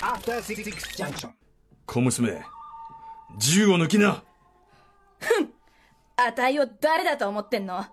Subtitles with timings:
[0.00, 0.62] After Six
[0.96, 1.30] Junction.
[1.86, 2.42] 小娘
[3.38, 4.22] 銃を抜きな。
[6.16, 7.86] あたいを誰だと思ってんの？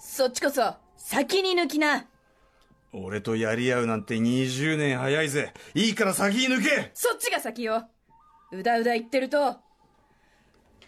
[0.00, 2.06] そっちこそ先に抜きな。
[2.92, 5.52] 俺とやり合うなんて20年早いぜ。
[5.74, 6.90] いいから先に抜け。
[6.94, 7.88] そっちが先よ。
[8.50, 9.56] うだうだ言ってると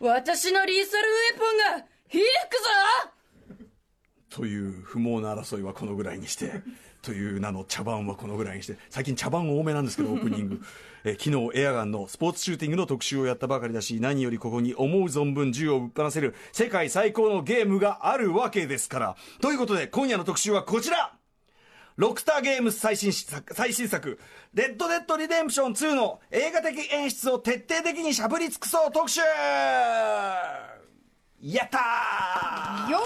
[0.00, 3.60] 私のリーサルウェポンが響くぞ！
[4.30, 6.62] という不毛な争いはこのぐらいにして
[7.02, 10.60] という名の茶番はこのぐらいにして最近茶番多めなんですけど オープニング。
[11.02, 19.16] え昨日エアガンのスポーツシューティングの特集をやったばかりだし何よりここに思う存分銃をぶっ放せる世界最高のゲームがあるわけですから。
[19.40, 21.14] ということで今夜の特集はこちら。
[21.96, 24.18] ロックスターゲームズ最新作、最新作、
[24.54, 29.20] レッドデッドリデンプション2の映画的演出を徹底的にしゃぶり尽くそう特集。
[31.42, 32.90] やったー！
[32.90, 32.98] よ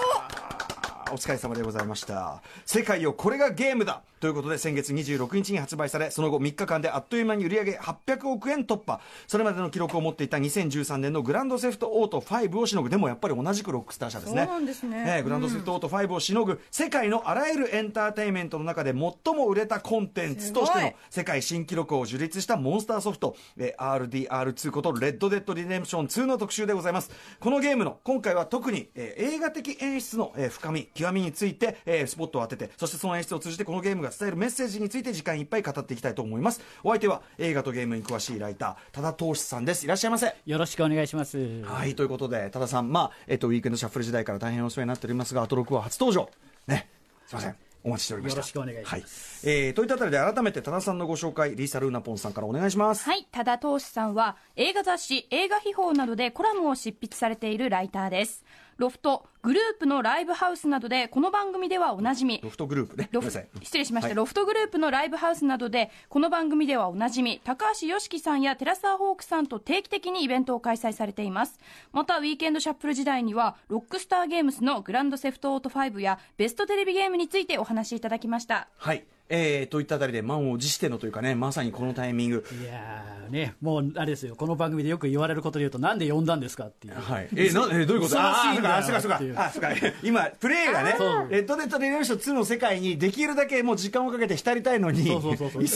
[1.11, 2.41] お疲れ様でございました。
[2.65, 4.01] 世界をこれがゲームだ。
[4.25, 8.99] ということで先月26日に発売されその後3日間であっという間に売り上げ800億円突破。
[9.27, 12.89] それまでの記録を持っていた2013年のグランドセフトオート5をしのぐ。
[12.89, 14.47] でもやっぱり同じくロックスター社ですね。
[14.49, 15.05] そうですね。
[15.07, 27.11] ええグランドセフトオート5をしのぐ世界のあらゆるエンターテインメントの中で最も売れたコンテンツとしての世界新記録を樹立したモンスターソフト、えー RDR2 ことレッドデッドリデンプション2の特集でございます。
[27.39, 41.63] このゲームの今回は特に、えー映画的演出の、えー深み極みについて、えースポットを当ててそしてその演出を通じてこのゲームが伝えるメッセージについて時間いっぱい語っていきたいと思いますお相手は映画とゲームに詳しいライター多田投資さんですいらっしゃいませよろしくお願いします。
[41.63, 46.29] はい、ということで、多田さん、まあ、えっと、ウィークエンドシャッフル時代から大変お世話になっておりますが、アトロクは初登場。
[46.67, 46.89] ね。
[47.27, 47.55] すいません。
[47.83, 48.37] お待ちしておりました。
[48.37, 49.55] よろしくお願いしますはい。
[49.55, 53.03] えー、といったあたりで改めて多田さんのご紹介、リーサ・ルーナポンさんからお願いします。
[53.05, 58.43] はい、多田投資さんは映画雑誌、映画秘宝などでコラムを執筆されているライターです。
[58.77, 62.49] ロフト、グループのライブハウスなどでこの番組ではおなじみロ。
[62.49, 63.07] フトグループね。
[63.13, 63.31] ごロフ。
[63.31, 71.59] 失礼しました、はいロフトグループのライブハウスなどでこの番組ではおなじみ高橋良樹さんや寺澤ホークさんと定期的にイベントを開催されています
[71.93, 79.05] またウィークエンドシャッフル時代にはロックスターゲームズのグランドセフトオート5やベストテレビゲームについてお話しいただきましたはい。
[79.27, 82.45] えー、といったあたりで満を持してのというかね、まさにこのタイミング。
[82.61, 86.93] いやーね、もうあれですよ、この番組でよく言われることで言うと、なんで呼んだんですかっていう。
[86.93, 87.29] はい。
[87.35, 88.19] えー、な、えー、どういうこと？
[88.19, 89.69] あー、そうか、そうかってい、うあ、そうか。
[90.03, 90.95] 今、プレイがね
[91.31, 95.67] レッドデッドリデンプション2の世界にできるだけもう時間をかけて浸りたいのに、そうそうそうそう。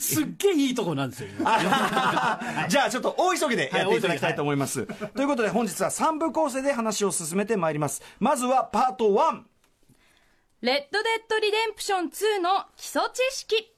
[0.00, 1.28] すっげえいいとこなんですよ。
[1.38, 4.84] 今 じゃあちょっと大急ぎでやっていただきたいと思います。
[5.14, 8.02] ということで本日は3部構成で話を進めてまいります。
[8.18, 9.55] まずはパート1。
[10.62, 13.72] レッドデッドリデンプション2の基礎知識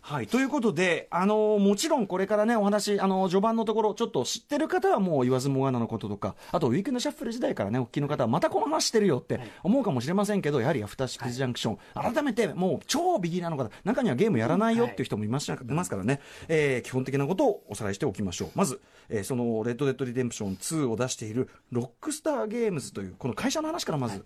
[0.00, 0.26] はい。
[0.26, 18.50] ということで、あのもちろんこれからね、お話、あの序盤のところ、ちょっと知ってる方はもう言わずもがなのこととか、あと、ウィークエンドシャッフル時代からね、お聞きの方は、またこの話してるよって思うかもしれませんけど、やはりアフターシックスジャンクション、改めて、もう超ビギナーの方、中にはゲームやらないよっていう人もいます,、い、ますからね、えー基本的なことをおさらいしておきましょう。
[18.54, 24.24] まず、えーその、レッドデッドリデンプション2を出している、ロックスターゲームズという、この会社の話からまず、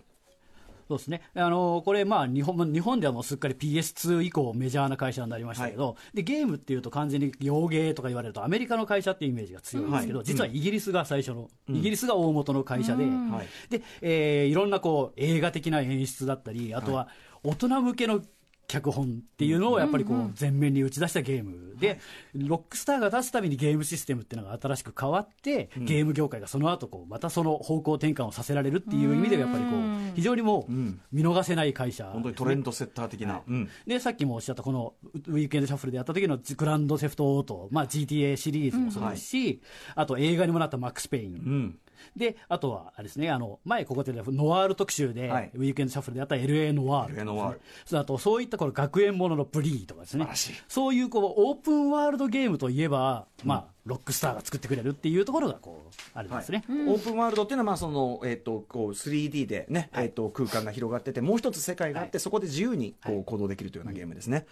[0.89, 1.22] そうですね。
[1.34, 10.27] あのこれ、まあ、日本、日本ではもうすっかり PS2 以降メジャーな会社になりましたけど、で、ゲームっていうと完全に洋芸とか言われるとアメリカの会社っていうイメージが強いんですけど、はい。
[10.27, 13.11] 実はイギリスが最初の、イギリスが大元の会社で、は
[13.43, 17.09] いで、えーいろんなこう、映画的な演出だったり、あとは
[17.43, 18.21] 大人向けの
[18.67, 22.01] 脚本っていうのをやっぱりこう前面に打ち出したゲームで、
[22.35, 30.73] ロックスターが出すたびにゲームシステムっていうのが新しく変わって、ゲーム業界がその後こうまたその方向転換をさせられるっていう意味ではやっぱりこう非常にもう
[31.13, 32.07] 見逃せない会社。
[32.07, 33.43] 本当にトレンドセッター的な。
[33.47, 33.69] うん。
[33.87, 34.95] でさっきもおっしゃったこの
[35.29, 39.61] ウィークエンドシャッフルでやった時のグランドセフトオート、まあ、GTA シリーズもそうですし、
[39.95, 41.79] あと映画にもなったマックス・ペイン、うん。
[42.16, 45.50] であとはあれですねあの前ここでノワール特集で、はい。
[45.54, 47.16] ウィークエンドシャッフルでやった LA ノワール。
[47.16, 47.60] LA ノワール。
[47.84, 50.28] そうあとそういったこの学園もののブリーとかですね。
[50.69, 64.47] そういうこうオープンワールドゲームといえば、まあ、ロックスターが作ってくれるっていうところがこうあれですね、オープンワールドっていうのは、まあそのえっとこう 3D で、ねえっと空間が広がってて、もう一つ世界があって、そこで自由にこう行動できるというようなゲームですね。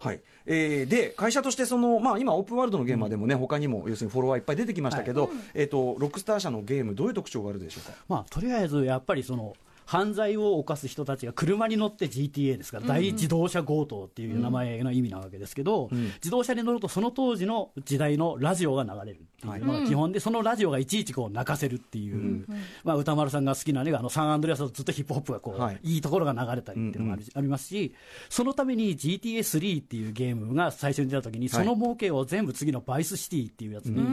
[0.00, 0.20] はい。
[0.46, 7.96] えーで会社としてその、まあ、今、オープンワールドのゲームはでもね、他にも要するにフォロワーいっぱい出てきましたけど、えっとロックスター社のゲーム、どういう特徴があるでしょうか？
[8.08, 9.54] まあ、とりあえずやっぱりその
[9.90, 15.90] 犯罪を犯す人たちが車に乗って GTA ですから、大自動車強盗っていう名前の意味なわけですけど、
[16.22, 22.46] 自動車に乗ると、その当時の時代のラジオが流れるっていうのが基本で、そのラジオがいちいちこう泣かせるっていう、
[22.84, 25.80] まあ、歌丸さんが好きなね、あのサンアンドレアスだとずっとヒップホップがこう、はい。
[25.82, 27.92] い、いところが流れたりっていうのがあり,、ありますし、
[28.28, 34.06] そのために GTA3 っていうゲームが最初に出た時に、その儲けを全部次のバイスシティっていうやつに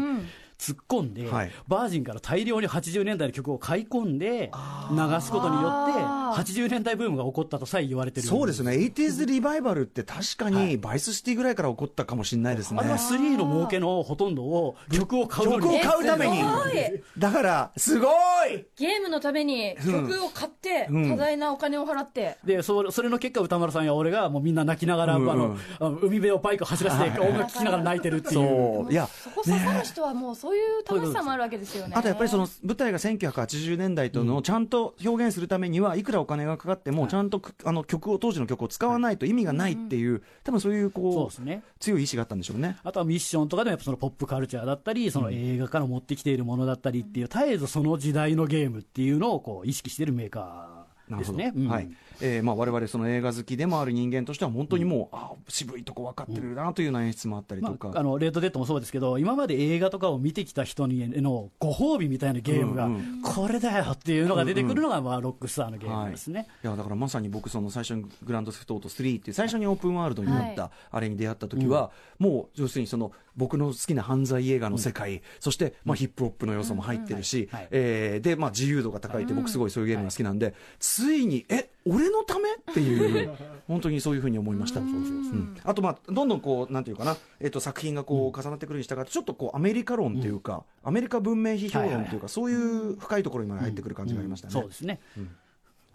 [0.60, 1.52] 突っ込んで、はい。
[1.68, 4.52] バージンから大量に80年代の曲を買い込んで、
[4.92, 8.28] 流すことによって、あー80年代ブームが起こったとさえ言われてる。
[8.28, 12.80] そうですね、80s リバイバルって確かにバイスシティぐらいから起こったかもしれないですね。
[12.82, 16.40] あれは3の儲けのほとんどを曲を買う曲を買うために。
[16.40, 17.02] えすごい。
[17.18, 18.08] だから、すご
[18.52, 18.66] い！
[18.78, 21.12] ゲームのために曲を買って、うん。
[21.12, 25.32] 多大なお金を払って、でそそれの結果、歌丸さんや俺がもうみんな泣きながら、うんうん。
[25.32, 28.34] あのあの海辺をバイク走らせて、音楽聴きながら泣いてるっていう。
[28.34, 28.92] そう。
[28.92, 31.94] いや、そこ刺さる人はもうそういう楽しさもあるわけですよね。
[31.96, 42.78] あとやっぱりその舞台が1980年代とのをちゃんと表現するためには、いくらお金がかかっても、ちゃんとくあの曲を、当時の曲を使わないと意味がないっていう、多分そういうそうこう、ね強い意志があったんでしょうね。
[42.84, 51.54] あとはミッションとかでもやっぱそのポップカルチャーだったり、その映画から持ってきているものだったりっていう、絶えずその時代のゲームっていうのをこう意識しているメーカーですね。
[51.56, 51.90] うんはい。
[52.22, 57.90] えー、まあ我々その映画好きでもある人間としては本当にもう、あ渋いとこ分かってるなというような演出もあったりとか。
[57.90, 66.48] まあ、あのレッドデッドもそうですけど、今まで映画とかを見てきた人にへのご褒美みたいなゲームが、うんうんこれだよっていうのが出てくるのが、まあ、ロックスターのゲームですね。
[66.64, 82.50] いやだからまさに僕その最初にグランドセフトオート3っていう最初にオープンワールドになったあれに出会った時は、もう要するにその僕の好きな犯罪映画の世界、そしてまあヒップホップの要素も入ってるし、えーでまあ自由度が高いって僕すごいそういうゲームが好きなんで、ついにえ俺のため？
[82.50, 83.32] っていう
[83.68, 84.80] 本当にそういうふうに思いました。
[84.80, 85.56] うん。
[85.64, 87.16] あとまあどんどんこうなんていうかな。
[87.40, 94.54] えっ、と作品がこう重なってくるに従ってちょっとこうアメリカ論というか、アメリカ文明批評論というか、そういう深いところにまで入ってくる感じがありましたね。
[94.54, 95.00] そうですね。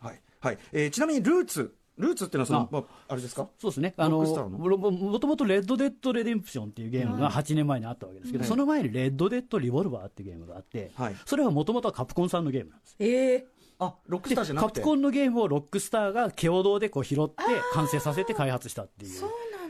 [0.01, 0.21] はい。
[0.41, 0.59] はい。
[0.73, 3.49] えーちなみにルーツ、ルーツっていうのはその、あまあ、あれですか？
[3.59, 3.95] そうですね。
[3.97, 11.17] あの、もともとレッドデッドレデンプションっていうゲームが8年前にあったわけですけど、その前にレッドデッドリボルバーっていうゲームがあって、はい。
[11.27, 12.97] それはもともとはカプコンさんのゲームなんです。
[12.99, 13.47] ええ
[13.79, 14.81] あロックスでターじゃなくて？
[14.81, 17.35] カプコンのゲームをロックスターが共同でこう拾って
[17.73, 19.21] 完成させて開発したっていう。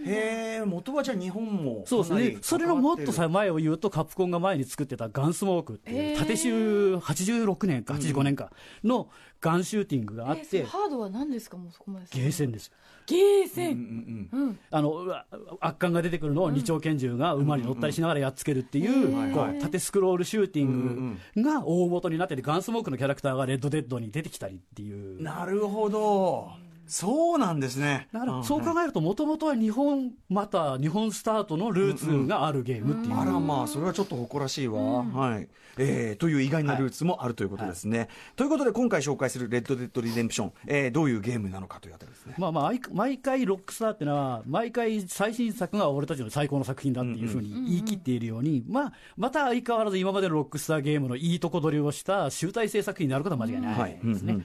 [0.04, 2.38] へえ元はじゃあ日本もそうですね。
[2.42, 8.50] それのもっと前を言うと、カプコンが前に作ってたガンスモークっていう、縦集86年か85年か
[8.84, 9.08] の
[9.40, 11.56] ガンシューティングがあっえそれて、ハードは何ですか？
[11.56, 12.06] もうそこまで。
[12.10, 12.66] ゲーセンです。
[12.68, 12.72] よ。
[13.06, 14.58] ゲーセン、うんうんうん。
[14.70, 15.26] あのうわ
[15.60, 25.18] 圧巻が出てくるのを二丁拳銃が馬に乗ったりしながらやっつけるっていう,、うんこはいう縦スクロールシューティングが大元になってて、ガンスモークのキャラクターがレッドデッドに出てきたりっていう。
[25.18, 25.24] うん。
[25.24, 26.50] なるほど
[26.86, 28.08] そうなんですね。
[28.12, 35.48] だからそう考えると、もともとは日本、また日本スタートのルーツがあるゲームっていう、あらまあそれはちょっと誇らしいわ、はい。
[35.78, 42.34] えーという意外なルーツもあるということですね、ということで今回紹介する「レッド・デッド・リデンプション」えーどういうゲームなのかというあたりですね。
[42.36, 54.32] まあまあ、毎毎回ロックスターっていうのは、毎回最新作が俺たちの最高の作品だっていうふうに言い切っているように、まあ、また相変わらず今までのロックスターゲームのいいとこ取りをした集大成作品になることは間違いないですね。
[54.34, 54.44] うんうん。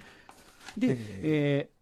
[0.77, 1.76] で、えー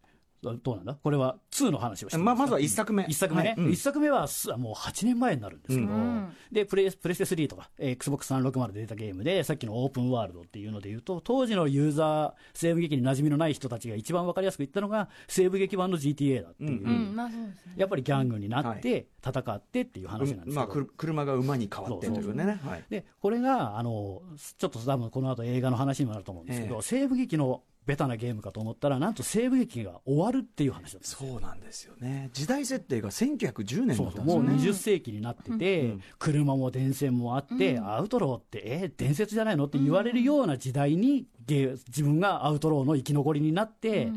[0.54, 0.96] どうなんだ？
[0.96, 3.04] これは2の話をしてままずは一作目。
[3.10, 3.60] 一作目ね、はい。
[3.66, 3.72] うん。
[3.72, 6.30] 一作目はすもう8年前になるんですけど、うん。
[6.52, 17.56] でプレイプレステ3とか、えー XBOX360 で出たゲームで、さっきのオープンワールドっていうのでいうと、当時のユーザー、西部劇に馴染みのない人たちが一番わかりやすく言ったのが、西部劇版の GTA だっていう、うんまあそうね。
[17.76, 22.60] やっぱりギャングになって、戦ってっていう話なんですけど、まあ、くる車が馬に変わってというね。
[22.64, 22.84] はい。
[22.90, 24.22] でこれがあの
[24.58, 26.82] ちょっと多分この後映画の話にもなると思うんですけど、ええ。
[26.82, 32.30] 西部劇のベタなゲームかと思ったら、なんと西部劇が終わるっていう話だったそうなんですよね。
[32.34, 34.32] 時代設定が1910年だったんですよね。
[34.32, 44.10] そうもう20世紀になってて、車も電線もあって、アウトローって、え伝説じゃないのって言われるような時代に、ゲー自分がアウトローの生き残りになって、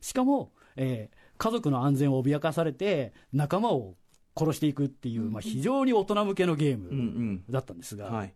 [0.00, 3.94] しかも、えー家族の安全を脅かされて、仲間を
[4.38, 6.94] 殺していくっていう、まあ、非常に大人向けのゲーうんうム
[7.32, 7.44] ん。
[7.50, 8.32] だったんですが、はい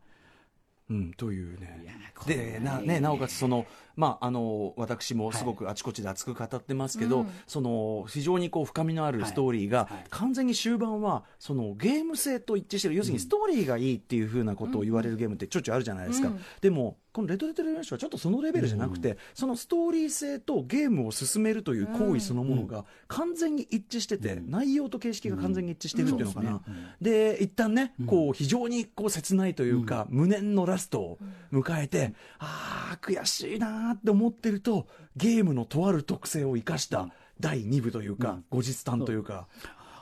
[0.90, 3.64] うん、といういねでなね、なおかつその、
[3.96, 7.30] まあ、あの私もすごくあちこちで熱く語ってますけど、うん。
[7.46, 9.94] その非常にこう深みのあるストーリーが、はい。
[9.94, 12.94] はい完全に終盤はそのゲーム性と一致してる。
[12.94, 16.40] 要するにストーリーがいいっていうふうなことを言われるゲームってちょいちょいあるじゃないですか、うん。
[16.60, 26.62] でもこのレッド・デッド・レベンションはちょっとそのレベルじゃなくて、そのストーリー性とゲームを進めるという行為そのものが完全に一致してて、内容と形式が完全に一致してるっていうのかな、
[27.00, 31.18] で一旦ね、こう非常にこう切ないというか、無念のラストを
[31.52, 34.86] 迎えて、ああ悔しいなーって思ってると
[35.16, 37.08] ゲームのとある特性を生かした
[37.40, 39.48] 第2部というか、後日談というか、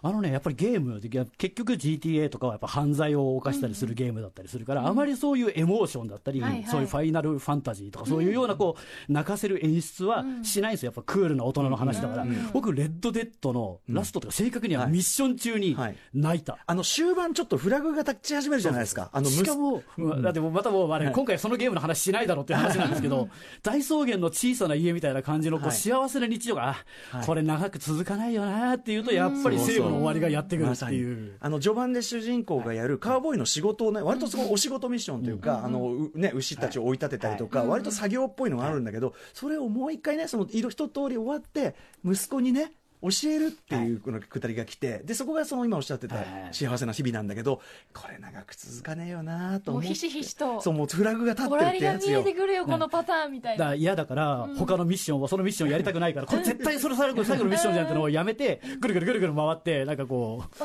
[0.03, 6.65] あのね、やっぱりゲームで、結局 GTA とかはやっぱ犯罪を犯したりするゲームだったりするから、あまりそういうエモーションだったり、はいはい。
[6.67, 8.77] そういうファイナルファンタジーとか、そういうようなこ
[9.09, 10.89] う、泣かせる演出はしないんですよ。
[10.89, 12.27] やっぱクールな大人の話だから。
[12.53, 14.93] 僕、レッドデッドのラストとか、正確にははい。
[14.93, 16.59] ミッション中にはい泣いた。
[16.67, 19.11] あの終盤ちょっとフラグが立ち始めるじゃないですか。
[19.13, 19.83] あのしかも、
[20.23, 21.15] だってもうまたもうあれ、はい。
[21.15, 23.29] 今回そのゲームの話しないだろうっていう話なんですけど、
[23.63, 25.77] 大草原の小さな家みたいな感じのこうはい。
[25.77, 26.69] 幸せな日常が、
[27.13, 27.27] あはい。
[27.27, 31.37] これ長く続かないよなっていうと、やっぱり西部の終わりがやってくるっていう。
[31.41, 46.27] あの序盤で主人公がやるカウボーイの仕事をね、割とすごいお仕事ミッションというか、あのうね、牛たちを追い立てたりとか、割と作業っぽいのがあるんだけど、それをもう一回ね、その色一通り終わって、息子にね、教えるっていうこのくだりが来て、でそこがその今おっしゃってたはい。
[46.53, 47.61] 幸せな日々なんだけど、
[47.95, 50.61] これ長く続かねえよなと思ってもうひしひしと。
[50.61, 53.59] そうもうフラグが立って終るわりが見えってやつよてくるよこのパターンみたいな。
[53.59, 60.65] だから嫌だから、他のミッションを、そのミッションやりたくないから、これ絶対それ最後最後のミッションじゃんってのをやめて、ぐるぐるぐるぐる回って、なんかこう、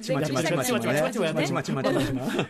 [0.00, 1.62] ちまちまちまちまちまちまちまちま。
[1.62, 2.48] ちまちまちま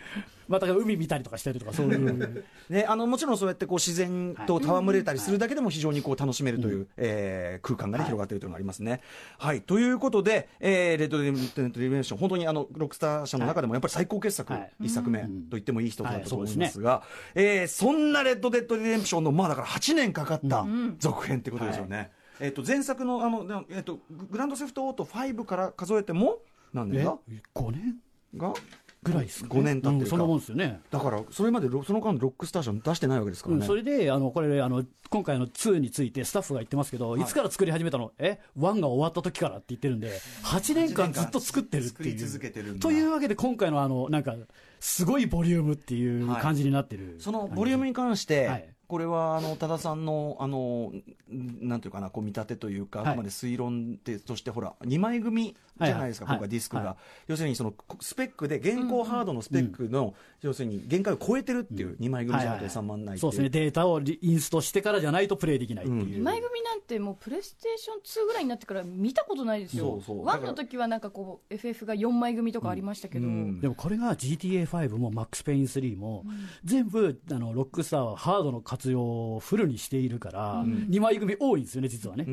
[0.50, 2.44] また海見たりとかしたりとか、そういう。
[2.68, 9.00] ね、あのもちろんそうやってこう自然と戯れたりするだけでも非常にこう楽しめるという、えー空間が、ね、広がっているというのがありますね。
[9.38, 14.72] はい、ということで、えーレッド・デッド・リデンプション、本当にあのロックスター社の中でもやっぱり最高傑作、はい。
[14.80, 16.56] 一作目と言ってもいい一つだったと思いはい。
[16.58, 17.02] ますが、
[17.36, 20.66] えーそんなレッド・デッド・リデンプションの、まあだから8年かかった
[20.98, 22.10] 続編ってことですよね。
[22.40, 26.38] えっと前作のあの、なえっとググランドセフトオート5から数えても
[26.72, 27.18] 何年えだ
[27.54, 27.96] 5年
[28.36, 28.54] が
[29.02, 29.98] ぐらいですか、5年経ってるか。
[30.00, 30.80] うんそんなもんですよね。
[30.90, 33.60] だからそれまでロその間ロックスター社出してないわけですからね。
[33.60, 40.12] うん、それで、あのこれあの、今回の2についてスタッフが言ってますけど、い、つから作り始めたの、え、1が終わった時からって言ってるんで、
[40.44, 42.18] 8年間ずっと作ってるっていう。
[42.18, 42.80] 続けてるんだ。
[42.80, 44.34] というわけで、今回のあのなんか、
[44.80, 48.68] すごいボリュームっていう感じになってる、そのボリュームに関して、はい。
[48.86, 50.92] これはあの多田さんのあの
[51.32, 53.08] んなんていうかなこう見立てというか、はい。
[53.10, 55.56] あくまで推論でとしてほら2枚組
[55.86, 56.38] じゃないですか、はいはい。
[56.38, 56.96] 今回ディスクが、はい。
[57.28, 63.30] 要するにそのスペックで現行ハードのスペックの、要するに限界を超えてるっていう2枚組じゃなくて収まらないっていう。
[63.30, 66.04] ですね、データをリインストしてからじゃないとプレイできないっていう。
[66.18, 70.00] 二枚組なんてもうプレイステーション2ぐらいになってから見たことないですよ。
[70.04, 70.26] そうそう。
[70.26, 73.60] だから1の時はなんかこう FF が4枚組とかありましたけど、うん。
[73.60, 76.24] でもこれが GTA5 もマックス・ペイン3も、
[76.64, 82.26] 全部あのロックスターはハードの活用をフルにしているから、2枚組多いんですよね、実はね。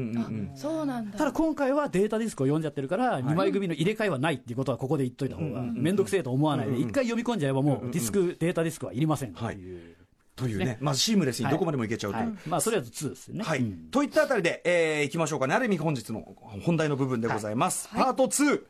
[0.56, 1.18] そうなんだ。
[1.18, 9.91] ただ今回はデータディスクを読んじゃってるから、2枚組の入れ替えはないっていうことはここで言っといた方が面倒くせえと思わないで、一回読み込んじゃえばもうディスク、データディスクはいりませんってい。
[9.94, 9.96] う。
[10.36, 10.77] というね。
[10.79, 12.20] まずシームレスにどこまでもいけちゃうと。
[12.20, 12.25] いう。
[12.25, 12.36] はい。
[12.46, 13.44] まあ、それは2ですよね。
[13.44, 13.60] はい。
[13.60, 13.89] うん。
[13.89, 15.56] といったあたりで、えー、いきましょうかね。
[15.56, 16.22] ある意味本日の
[16.63, 18.62] 本題の部分でございます、パート2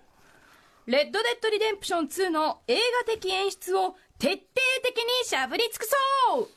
[0.88, 4.39] レッド・デッド・リデンプション2の映画的演出を徹底
[4.83, 5.83] 的にしゃぶり尽く
[6.31, 6.47] そう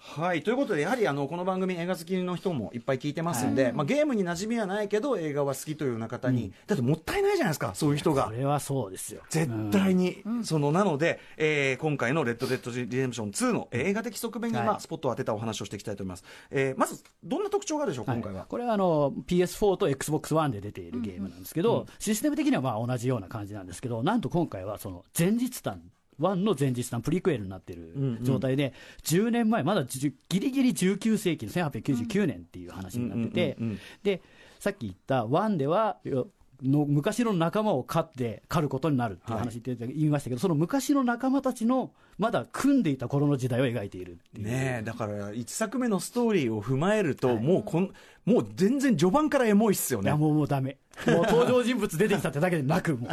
[0.00, 0.42] はい。
[0.42, 8.26] ということでやはりあのこの番組映画好きの人もいっぱい聞いてますんで、まあ、ゲームに馴染みはないけど映画は好きというような方に、だってもったいないじゃないですかそういう人が。
[8.26, 9.22] これはそうですよ。
[9.28, 14.66] 絶対に、そのなので、えー今回の「レッド・デッド・リデンプション2」の映画的側面に、はい。
[14.66, 25.82] まあ、スポットを当てたお話をしていきたいと思います、えーまずどんな特徴があるでしょう今回は、これはあの PS4 と XBOX1 で出ているゲームなんですけど、システム的にはまあ同じような感じなんですけど、なんと今回はその前日談、
[26.20, 28.72] 1の前日談、プリクエルになっている状態で、
[29.04, 34.22] 10年前、まだギリギリ19世紀の1899年っていう話になっててうんうんうんうん、で
[34.58, 36.28] さっき言った1では、よ
[36.62, 44.42] の昔の仲間を狩って狩ることになるっていう話言って言いましたけど、その昔の仲間たちのまだ組んでいた頃の時代を描いているいう。
[44.42, 47.92] ねえだから1作目のストーリーを踏まえると、もうこん
[48.24, 50.78] もう全然序盤からエモいっすよねいやもうもうダメ。
[51.06, 53.10] もう登場人物出てきたってだけでなく、もう。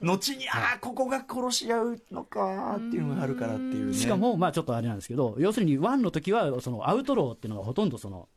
[0.06, 3.94] 後にああここが殺し合うのかっていうのがあるからっていうね。
[3.94, 8.28] しかも、まあちょっとあれなんですけど、要するに1の時は、そのアウトローっていうのがほとんどその、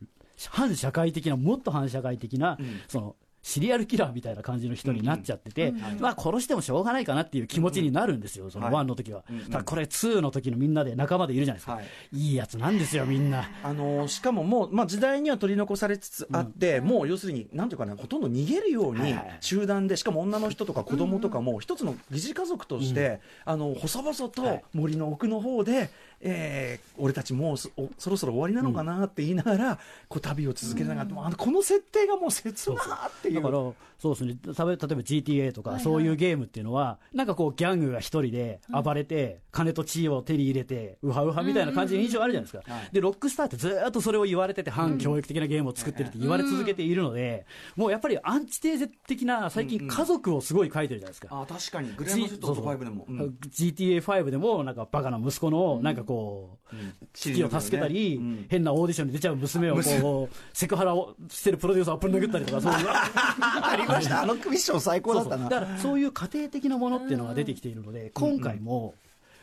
[0.50, 3.16] 反社会的な、もっと反社会的な、その、
[3.46, 8.74] シリアルキラーみたいな感じの人になっちゃってて、まあ殺してもしょうがないかなっていう気持ちになるんですよ、そのはい。
[8.74, 9.22] 1の時は。
[9.52, 11.74] ただこれ2の時のみんなで仲間でいるじゃないですか。
[11.74, 11.86] はい。
[12.12, 13.48] いいやつなんですよ、みんな。
[13.62, 32.76] あのーしかももう、まあ、時代には取り残されつつあって、もう要するに、なんていうかな、ほとんど逃げるように集団で、しかも女の人とか子供とかも、一つの疑似家族として、あの細々と森の奥の方で、えー俺たちもうそろそろ終わりなのかなって言いながら、こう旅を続けながら、もうあのこの設定がもう切な
[33.08, 33.34] っていう。
[33.34, 42.74] だから、そうですね、例えば GTA とか、そういうゲームっていうのは、なんかこう、ギャングが一人で暴れて、金と地位を手に入れて、ウハウハみたいな感じの印象あるじゃないですか。
[42.92, 51.28] で、ロックスターってずーっとそれを言われてて、反教育的なゲームを作ってるって言われ続けているので、もうやっぱりアンチテーゼ的な、最近、家族をすごい書いてるじゃないですか。
[51.30, 53.06] あ確かに、グレードセット5でも。
[53.08, 53.38] うん。
[53.50, 56.76] GTA5 でも、なんかバカな息子の、なんかこう、
[57.12, 58.46] 危機を助けたり、うん。
[58.48, 62.86] 変なオーディションに出ちゃう娘をこう、セクハラをしてるプロデューサーをぶん殴ったりとか、そういう。
[62.88, 65.48] ありました、あのミッション最高だったな。
[65.48, 68.94] だからそういう家庭的なものっていうのが出てきているので、今回も、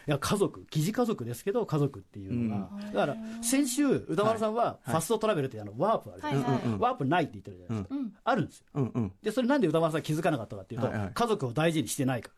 [0.05, 8.65] いや家族、疑似家族ですけど、家族っていうのが、だから先週、歌丸さんは、ファストトラベルってあのワープあるじゃないですか、ワープないって言ってるじゃないですか、あるんですよ。
[8.75, 9.11] うんうん。
[9.21, 11.11] で、それなんで歌丸さん気づかなかったかっていうと、はいはい。
[11.13, 12.35] 家族を大事にしてないから。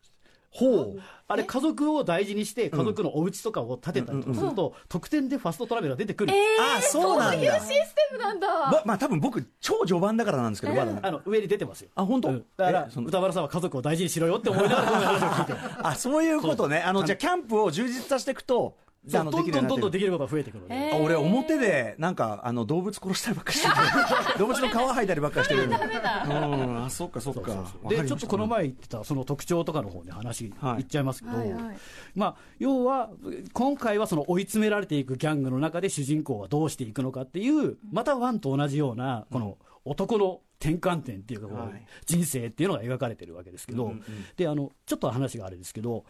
[0.56, 1.02] ほう。
[1.28, 6.34] あれ家族を大事にして家族のお家とかを建てたりとかすると、得点でファストトラベルが出てくる、
[6.78, 7.60] あそうなんだ。
[7.60, 8.48] システムなんだ。
[8.48, 11.00] ままあ多分僕超序盤だからなんですけどまだ。
[11.02, 11.90] あの上に出てますよ。
[11.96, 12.30] あ本当？
[12.30, 12.46] うん。
[12.56, 15.58] だからえその歌丸さんは家族を大事にしろよって思いながらこの話を聞いてる。
[15.82, 16.80] あそういうことね。
[16.80, 20.64] あのじゃあキャンプを充実させていくとどんどんどんどんでききることが増えてくる
[21.02, 23.74] 俺表でなんかあの動物殺したりばっかりしてる。
[24.40, 25.64] 動物の皮剥いたりばっかりしてる。
[25.64, 26.84] うん。
[26.86, 27.42] あそっかそっか。
[27.46, 27.84] そうそうそう。
[27.86, 28.04] わかりました。
[28.04, 30.82] でちょっとこの前言ってたその特徴とかの方に話はい。
[30.82, 31.78] いっちゃいますけど、はいはい。
[32.16, 33.10] まあ、要は
[33.54, 41.82] 今回はその追い詰められていくギャングの中で主人公はどうしていくのかっていうまたワンと同じようなこの男の転換点っていうかこい。
[42.06, 44.04] 人生っていうのが描かれてるわけですけど、うんうん。
[44.36, 46.06] であのちょっと話があれですけど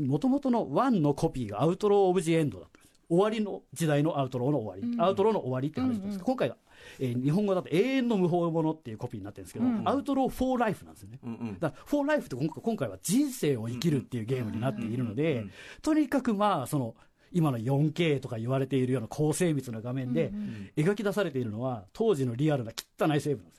[0.00, 3.00] もともとのワンのコピーが Outlaw of the End だったんです。
[3.08, 6.18] 終わりの時代のアウトローの終わり、アウトローの終わりって話なんです。
[6.18, 6.56] けど、今回が、
[6.98, 11.18] えー日本語だと永遠の無法者っていうコピーになってるんですけど、 Outlaw for Life なんですよね。
[11.22, 11.54] うんうん。
[11.58, 15.44] だから、フォーライフって今回今回は人生を生きるっていうゲームになっているので、
[15.82, 16.94] とにかくまあ、その、
[17.32, 20.32] 今の 4K とか言われているような高精密な画面で
[20.76, 23.52] 描き出されているのは当時のリアルな汚い成分なん。
[23.52, 23.58] です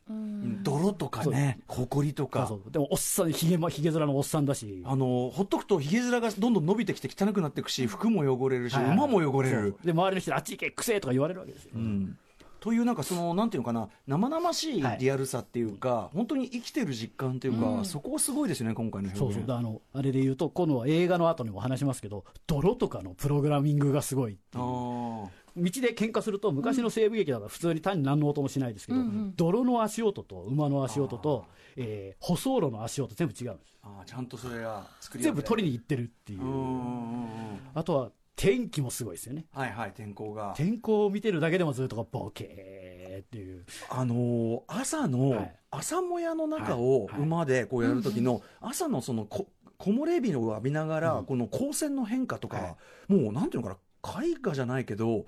[0.58, 0.60] よ。
[0.64, 1.60] 泥とかね。
[1.68, 2.72] 埃とかそう。
[2.72, 9.76] でもおっさんひげまひげ面のおっさんだしあのほっとくとひげ面がどんどん伸びてきて汚くなっていくし服も汚れるしはい馬も汚れる。
[9.84, 12.18] で周りの人にあっち行けくせえとか言われるわけですよ、うん
[12.64, 14.98] というなんかそのなんていうのかな生々しいはい。
[14.98, 19.44] リアルさっていうか、本当に生きてる実感というか、そこすごいですよね今回のそうそう。
[19.46, 29.00] だあのあれで言うと今度は映画の後にも話しますけど泥とかのプログラミングがすごいってい道で喧嘩すると昔の西部劇だから普通に単に何の音もしないですけど、
[29.36, 31.44] 泥の足音と馬の足音と、
[31.76, 36.42] えー舗装路の足音全部違うんですーあーちゃんとそれが作り全部取りにに行ってるっていう。
[36.42, 37.28] うんうんうんうん。
[37.76, 39.46] あとは天気もすごいですよね。
[39.54, 40.54] はいはい天候が。
[40.56, 43.66] 天候を見てるだけでもずっとボケーっていう。
[43.90, 45.56] あのー朝の、はい。
[45.72, 49.48] 朝もやの中を馬でこうやる時の朝のそのこ
[49.78, 55.26] 木漏れ日を浴びながら、この光線の変化とか、はもうなんていうのかな絵画じゃないけど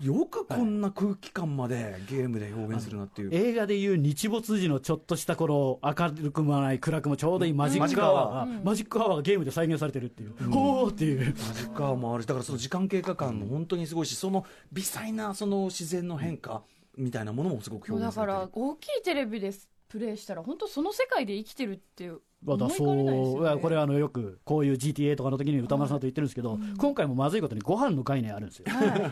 [0.00, 8.56] よくこんな空気感までゲームで表現するなっていう、映画でいう日没時のちょっとした頃明るくもない暗くもちょうどいいマジックアワー。
[8.56, 11.34] が、マジックアワーがゲームで再現されてるっていう、ほーっていう。
[11.34, 16.62] マジカーもあるしだからその時間経過感も本当にすごいしその微細なその自然の変化
[16.96, 18.40] みたいなものもすごく表現されてる。
[18.40, 19.52] ら大きいテレビで
[19.94, 28.66] プレイしたら本当その世界で生きてるっていうまだ思いかねないこれあのよくこういう GTA とかの時に歌丸さんと言ってるんですけど、今回もまずいことにご飯の概念あるんですよ、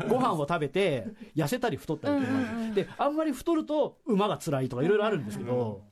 [0.08, 5.82] ご飯を食べて痩せたり太ったりとか、であんまり太ると馬が辛いとかいろいろあるんですけど、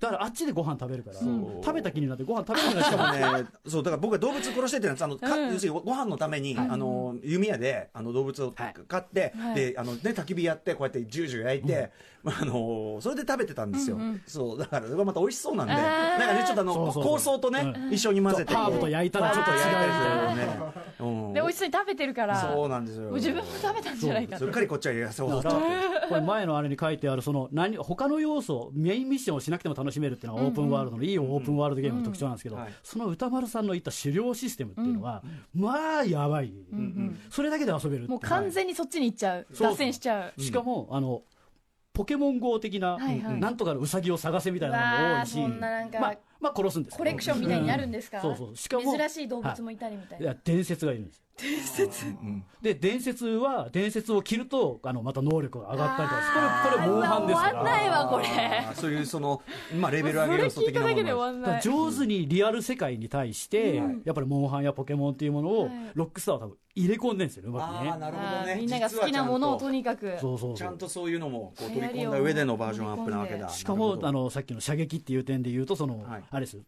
[0.00, 3.12] だからあっちでご飯食べるから、食べた気になってご飯食べるのがしかも。
[3.36, 8.74] ねね、そうだから僕は動物殺してっていうのはあの、か要するにご飯のために、あの弓矢であの動物をはい。
[8.86, 9.54] 飼って、はい。
[9.54, 17.14] であのね焚き火やってこうやってジュージュー焼いて、まああのそれで食べてたんですよ、そうだからそれがまた美味しそうなんで、なんかねちょっとあのそうそうそう。
[17.14, 21.32] 香草とね、一緒に混ぜてハーブと焼いたらちょっと違うみたいなハーブと焼いたりするよね、うん。
[21.32, 23.10] で美味しそうに食べてるからそうなんですよ。
[23.10, 24.44] 自分も食べたんじゃないかと。
[24.44, 25.30] そっかりこっちは痩せよう。
[25.30, 32.72] とだからこれ前のあれに書いてあるその何他の要素メインミッションをしなくても楽しめるっていうのがオープンワールドのいいオープンワールドゲームの特徴なんですけど、はい。
[32.82, 35.22] その歌丸さんの言った狩猟システムっていうのは、
[35.54, 36.52] まあやばい、
[37.30, 39.70] それだけで遊べるってもう完全にそっちに行っちゃうそう。
[39.70, 40.40] 脱線しちゃう。
[40.40, 41.22] しかも、あの
[41.96, 43.40] ポケモン GO 的な、はいはい。
[43.40, 48.56] なんとかのウサギを探せみたいなのも多いしまあ、まあ殺すんですコレクションみたいになるんですか、そうそう。
[48.56, 50.28] しかも珍しい動物もいたりみたいな、い。
[50.28, 52.06] や伝説がいるんです伝説？
[52.60, 58.26] で伝説は伝説を切るとあのまた能力が上がったりとかこれこれモンハンですか終わんないらわこれ。
[58.74, 59.42] そういうその、
[59.80, 61.56] まあ、レベル上げ要素的なもの終わんない。
[61.56, 65.72] だから上手にリアル世界に対して、やっぱりモンハンやポケモンっていうものを、はい。
[65.94, 67.90] ロックスターは多分入れ込んでるんですよねうまくね。
[67.90, 68.56] ああなるほどね。
[68.56, 69.70] みんなが好きなものをと。
[69.70, 70.16] ににかく。
[70.20, 76.24] そうそうちゃんとそういうのもこう取り込んだ上でのバージョンアップなわけだしかもあのさっきの射撃っていう点で言うとその、はい。
[76.30, 76.58] あれです。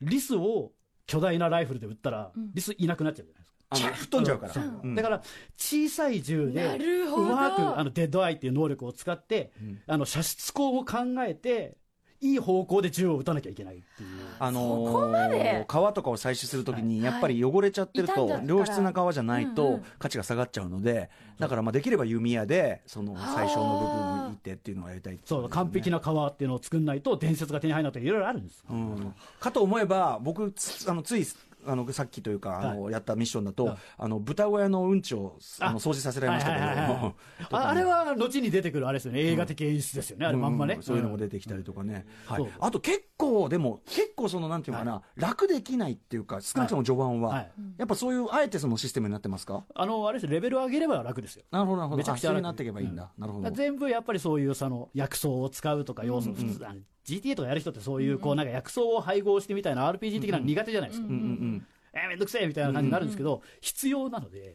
[0.00, 0.72] リスを
[1.06, 3.52] 巨大なライフルで撃ったら、リスいなくなっちゃうじゃないですか。
[3.72, 4.94] あの吹っ飛んじゃうから、うん。
[4.94, 5.22] だから
[5.56, 6.78] 小さい銃で
[7.14, 9.52] うまくあのデッドアイっていう能力を使って、
[9.86, 11.76] あの射出口を考えて
[12.22, 14.08] いい方向で銃を撃たなきゃいけないっていう。
[14.38, 15.66] あのーそこまで？
[15.68, 29.14] 皮とかを採取するときにやっぱり汚れちゃってると、良質な皮じゃないと価値が下がっちゃうので、だからまあできれば弓矢でその最小の部分をいってっていうのをやりたいっていそう完璧な革っていうのを作んないと伝説が手に入らないとかいろいろあるんですうん。
[29.40, 31.26] かと思えば僕つあのつい
[31.64, 33.76] あのさっきというかあの、やったミッションだと、はい。
[33.98, 35.72] あの豚小屋のうんちをあ。
[35.72, 37.14] の掃除させられましたけど、
[37.58, 39.20] ああれは後に出てくるあれですよね。
[39.20, 42.06] 映画的演出ですよね、あれまんまね、うそういうのも出てきたりとかね、
[42.60, 47.52] あと結構でも結構そのなんていうのかな、楽できないっていうか少なくとも序盤は、はい。
[47.78, 49.64] やっぱそういうあえてそのシステムになってますか？
[49.74, 51.44] あのあれですレベル上げれば楽ですよ。
[51.50, 51.98] なるほどなるほど。
[51.98, 53.50] めちゃくちゃになっていけばいいんだ、なるほど。
[53.50, 61.08] 全部やっぱりそういうその薬草を使うとか要素、普通あの GTA とかやる人ってそういうこうなんか薬草を配合してみたいな RPG 的なの苦手じゃないですか、
[61.94, 64.54] えー、めんどくせえみたいな感じになるんですけど、必要なので、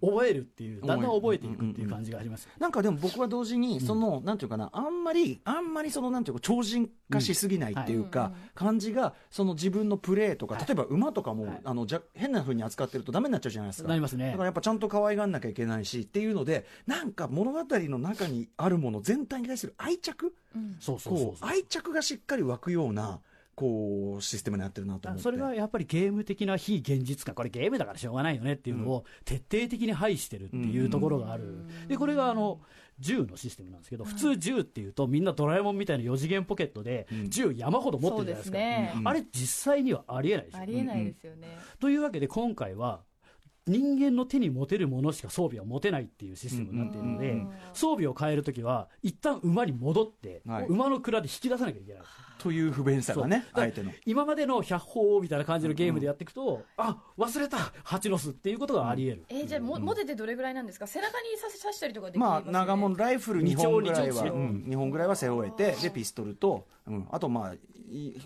[0.00, 2.44] 覚えるっていうだんだん覚えていくっていう感じがあります。
[2.44, 13.88] よなんかでも僕は同時に、その、なんていうかな、あんまり、あんまりその、なんていうか、超人化しすぎないっていうか、感じが、その自分のプレーとか、例えば馬とかも、あの、じゃ、変な風に扱ってるとダメになっちゃうじゃないですか。
[13.88, 14.26] なりますね。
[14.26, 20.32] だからやっぱちゃんと可愛がんなきゃいけないし、っていうので、なんか物語の中にあるもの全体に対する愛着
[20.80, 23.20] そうそうそうこう、愛着がしっかり湧くような、
[23.58, 25.22] こう、システムになってるなと思って。
[25.24, 31.64] それがやっぱりゲーム的な非現実感、これゲームだからしょうがないよねっていうのを徹底的に排してるっていうところがある。
[31.88, 32.60] で、これがあの、
[33.00, 38.58] 銃のシステムなんですけど、普通銃っていうとみんなドラえもんみたいな4次元ポケットで銃山ほど持ってるじゃないですか。
[38.58, 40.64] そうですねあれ実際にはありえないでしょあ。
[40.64, 41.58] りえないですよね。
[41.80, 43.02] というわけで今回は、
[43.68, 50.66] 人間の手に持てるものしか装備は持てないっていうシステムになっているので、装備を変えるときは、一旦馬に戻って、はい。
[50.66, 52.02] 馬の蔵で引き出さなきゃいけない。
[52.38, 53.64] という不便さがね、そう。
[53.64, 53.90] 相手の。
[54.06, 59.24] 今までの百歩みたいな感じのゲームでやっていくと、あ忘れた、蜂の巣っていうことがあり得る。
[59.28, 60.86] えーじゃあも持ててどれぐらいなんですか？
[60.86, 67.58] 背中に刺し刺したりとかできるまあ、長物ライフル2本ぐらいは、二丁二丁うん二本ぐらいは背負えて、で、ピストルと、うん、あと、まあ、い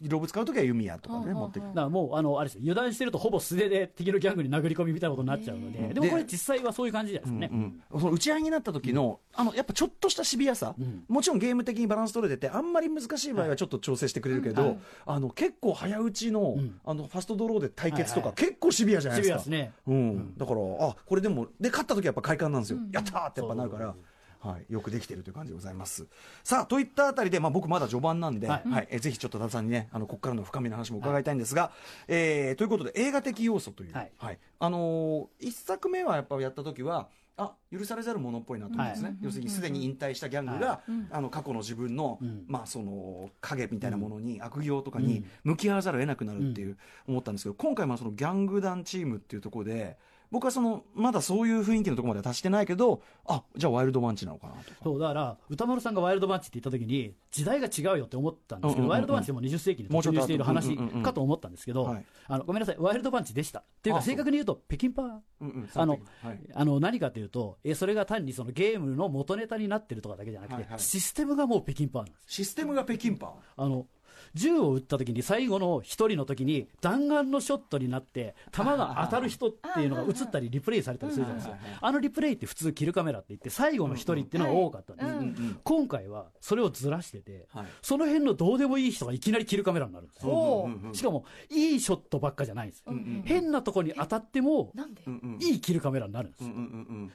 [0.03, 1.75] 動物使うときは弓矢とかね、持ってくる。
[1.75, 7.81] だもう、あの、あれです、油断してるとほぼ素手で敵のギャングに殴り込みみたいなことになっちゃうので、でもこれ実際はそういう感じじゃないですかね。
[7.93, 10.75] うん、その打ち合いになった時の、あのやっぱちょっとしたシビアさ、
[11.09, 19.43] もちろんゲーム的にバランス取れてて、あんまり難しい場合はちょっと調整してくれるけど、あの結構早打ちの,、あのファストドローで対決とか、結構シビアじゃないですか。
[19.87, 23.95] うん、だから、あこれでも、で、勝った時はやっぱ快感なんですよ、やったーってやっぱなるから。
[24.43, 26.07] はい、よくできているという感じでございます。
[26.43, 31.71] さあ、といったあたりで、まあ、僕まだ序盤なんで、ははいい、えぜひちょっと多田さんにね、あの、ここからの深みの話も伺いたいんですが、
[32.09, 34.35] えーということで、映画的要素という、ははい。
[34.35, 39.19] い、あのー一作目はやっぱやった時は、あ許されざる者っぽいなと思うんですね、はい。
[39.23, 42.45] 要するにすでに引退したギャングが、あの過去の自分の、ん。
[42.47, 46.77] まあ、その影みたいなものに、悪行とかに向き合わざるを得なくなるっていう、
[47.07, 49.97] 思ったんですけど今回まあそのギャング団チームっていうところで
[50.33, 54.77] 僕はそのまだそういう雰囲気のところまでは達してないけどあじゃあワイルドマンチなのかなとか。
[54.83, 62.05] そうだから歌丸さんがワイルドマンチって言った時に時代が違うよって思ったんですけど、ワイルドマンチでも20世紀に突入している話かと思ったんですけど、はい。
[62.29, 63.61] あのごめんなさいワイルドマンチでした。
[63.61, 65.07] っていうか正確に言うと北京パー。
[65.43, 66.41] うんうんあのはい。
[66.55, 70.81] あの何かというとえそれが単にそのゲームの元ネタになってるとかだけじゃなくて、はいはい。
[70.81, 73.31] システムがもう北京パーなんですシステムが北京パー。
[73.57, 73.87] あの
[74.35, 81.79] 銃を撃った時に最後の一人の時に弾丸のショットになって弾が当たる人っていうのが映ったりリプレイされたりするじゃないですか。
[81.81, 84.97] あのリプレイって普通キルカメラって言って最後の一人っていうのが多かったん
[85.35, 87.67] です、今回はそれをずらしてて、はい。
[87.83, 90.69] その辺のどうでもいい人がいきなりキルカメラになるんですよ。
[90.93, 92.93] しかもいいショットばっかじゃないんですよ、
[93.25, 95.03] 変なとこに当たってもなんで？
[95.07, 96.51] うんうんいいキルカメラになるんですよ、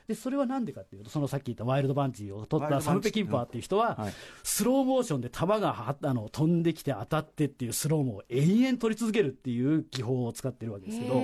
[0.08, 4.08] でそれはなんでかっていうとそのさっき言ったワイルドバンチーを取ったサムペキンパーっていう人は、
[4.43, 11.22] スローモーションで弾がはあの飛んできて当たってっていうスローモを延々取り続けるっていう技法を使ってるわけですけど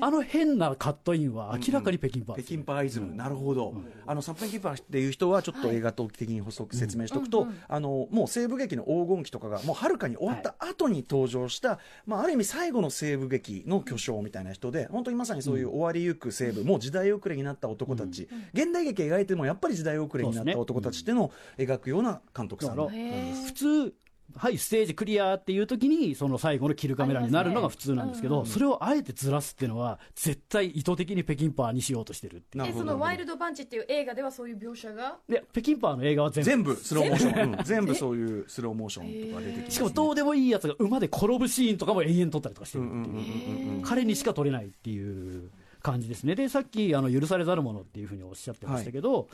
[0.00, 3.74] あの変なカットインは明らかに北京パーですよ北京パーイズム、なるほど、
[4.06, 23.94] あのサムペキンパーっていう人は、ちょっと映画的に補足説明しておくと、あのもう西部劇の黄金期とかが、もうはるかに終わった後に登場した、まあ、ある意味、最後の西部劇の巨匠みたいな人で、本当にまさにそういう終わりゆく西部、もう時代遅れになった男たち、現代劇描いても、やっぱり時代遅れになった男たちっていうのを描くような監督さんだからへー普通
[24.36, 32.64] はい、ステージクリアっていう時に、その最後のキルカメラになるのが普通なんですけど、それをあえてずらすっていうのは、絶対意図的に北京パーにしようとしてるっていう。
[32.64, 35.18] でそのワイルドパンチっていう映画ではそういう描写が？
[35.28, 36.50] で、北京パーの映画は全部。
[36.50, 36.76] 全部。
[36.76, 37.64] スローモーション、うん。
[37.64, 43.82] 全部そういうスローモーションとか出てきます、ね、しかもどうでもいいやつが馬で転ぶシーンとかも永遠撮ったりとかしてるっていう。
[43.82, 45.50] 彼にしか撮れないっていう
[45.82, 46.34] 感じですね。
[46.34, 49.28] で、さっき、あの、許されざるものっていうふうにおっしゃってましたけど、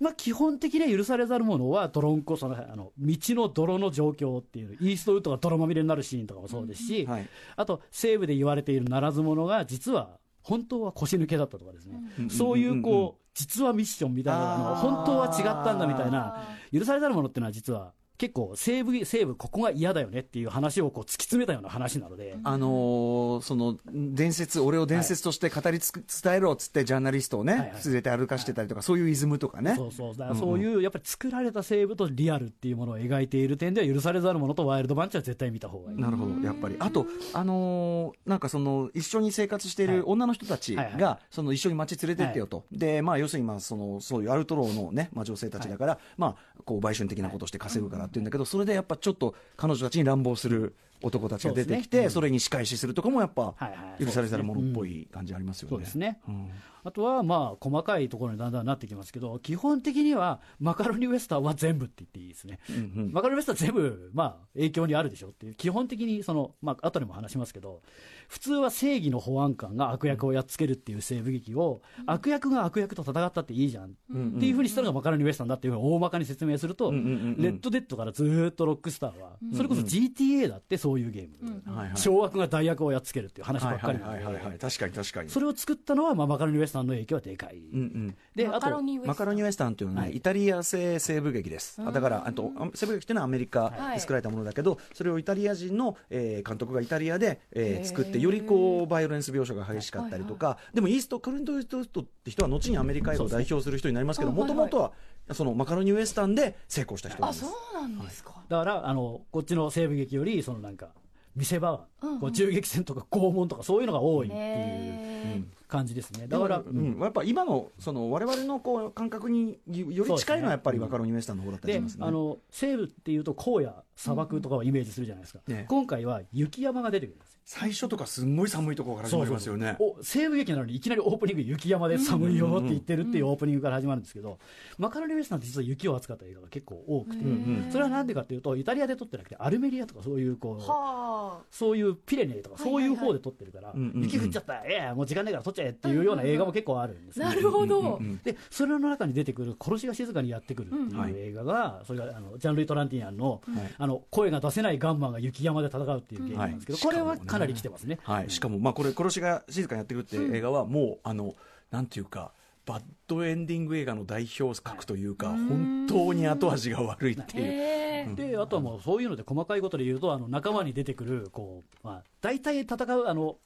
[0.00, 7.28] まあ、基本的には許されざるものは、泥んこ、その、あの、道の泥の状況っていう、イーストウッドが泥まみれになるシーンとかもそうですし、はい。
[7.56, 27.84] あと、西部で言われているならず者が、実は、本当は腰抜けだったとかですね、そういう、こう、実はミッションみたいなのが、本当は違ったんだみたいな、許されざるものっていうのは実は、結構西部、西部、ここが嫌だよねっていう話をこう突き詰めたような話なので、あのーその伝説、俺を伝説として語りつく、伝えろっつって、ジャーナリストをね、はいはい。
[27.84, 35.98] 連れて歩かしてたりとか、そういうイズムとかね、そうそう、だからそういう、やっぱり作られた西部とリアルっていうものを描いている点では、許されざるものとワイルドバンチは絶対見た方がいい。
[35.98, 36.76] なるほど、やっぱり。
[36.78, 39.96] あと、あのーなんかその、一緒に生活していはい。
[39.96, 42.66] る女の人たちが、はいはその一緒に街連れてってよと。
[42.70, 52.10] で、まあ、要するに、まあ、その、そういうアルトローのね、まあ、女性たちだから、まあ、こう、売春的なことをして稼ぐからっていうんだけど、それでやっぱちょっと、彼女たちに乱暴する男たちが出てきて、そうですね。
[52.10, 53.54] それに仕返しするとかもやっぱ
[53.98, 55.70] 許されたらものっぽい感じありますよね。
[55.70, 56.20] そうですね。
[56.28, 56.50] うん
[56.84, 62.58] あとは、まあ、細かいところにだんだんなってきますけど、基本的には、マカロニウエスタンは全部って言っていいですね。
[62.70, 63.12] うんうん。
[63.12, 67.82] マカロニウエスタン全部、まあ、影響にあるでしょっていう、基本的に、その、まあ、後でも話しますけど、
[68.28, 73.92] 普通は正義の保安官が悪役をやっつけるっていう西部劇を、悪役が悪役と戦ったっていいじゃんっ
[74.40, 77.42] ていうふうにしたのがマカロニウエスタンだっていうふうに大まかに説明すると、うんうんうんうん。
[77.42, 81.62] レッドデッドからずーっとロックスターは、それこそ GTA だってそういうゲーム。
[81.76, 84.24] はいはい小悪が大悪をやっつけるっていう話ばっかりなんで。
[84.24, 85.28] はいはいはい確かに確かに。
[85.28, 87.56] それを作ったのは、まあ、マカロニウエスタンの影響はでかい。
[87.58, 88.16] うんうん。
[88.34, 89.08] で、マカロあと、ニウエスタン。
[89.08, 90.16] マカロニウエスタンというのはね、はい。
[90.16, 93.94] イタリア製西部劇です、あだからあとあ西部劇っていうのはアメリカはい。
[93.96, 104.92] で作られたものだけど、それをイタリア人の、えー監督がイタリアで、えー作って、よりこうバイオレンス描写が激しかったりとか、でもイースト、クルント・イーストって人は後にアメリカ映画を代表する人になりますけど、もともとは
[105.32, 107.44] そのマカロニウエスタンで成功した人なんあです。
[107.44, 110.88] そうなんですか、だから、あの、こっちの西部劇より、そのなんか、
[111.34, 111.86] 見せ場は、
[112.20, 114.42] こう銃撃戦とか拷問とかそういうのが多いっていう。
[114.42, 116.26] へ感じですね。
[116.28, 122.06] だから、うん、やっぱ今のその我々のこう感覚によより近いのはやっぱりマカロニウエスタンの方だったりしでますね。
[122.06, 125.64] あの西部っていうと荒野砂漠とかをイメージするじゃないですか、ね。
[125.68, 127.40] 今回は雪山が出てくるんですよ。
[127.44, 129.76] 最初とかすんごい寒いところから始まりますよね。
[129.80, 134.38] お西部劇なのにいきなりオープニング雪山で寒いよって言ってるっていうオープニングから始まるんですけど、
[134.78, 137.24] マカロニウエスタンって実は雪を扱った映画が結構多くて、
[137.70, 141.42] それはなんでかっていうとイタリアで撮ってなくてアルメリアとかそういうこうはあ。
[141.50, 144.02] そういうピレネーとかそういう方で撮ってるから、んうんうん。
[144.02, 147.26] 雪降っちゃった、いやいやもう時間ないから撮っちゃえっていうような映画も結構あるんですね。
[147.26, 153.40] なるほど、でそれの中に出てくる「殺しが静かにやってくる」っていう映画が、それがあのジャンルイ・トランティアンの,、
[153.78, 156.82] あの声が出せないガンマンが雪山で戦うっていうゲームなんですけど、はい。
[156.84, 157.98] これはかなり来てますね。
[158.02, 161.34] はい、しかも、まあ、これ、殺しが静かにやってくるっていう映画は、もう、あの、
[161.70, 162.32] なんていうか、
[162.64, 168.16] バッドエンディング映画の代表格というか、本当に後味が悪いっていう。
[168.16, 173.36] であとはもうそういうので細かいことで言うとあの仲間に出てくるこう、まあ、大体戦うあの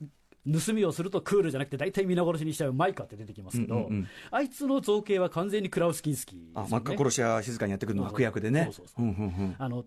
[0.47, 4.09] 盗みをするとクールじゃなくて大体皆殺しにしちゃうマイカって出てきますけど、うんうんうん。
[4.31, 6.39] あいつの造形は完全にクラウスキンスキー。
[6.39, 6.45] ね。
[6.55, 8.71] あ真っ赤殺しが静かにやってくるの悪役でね。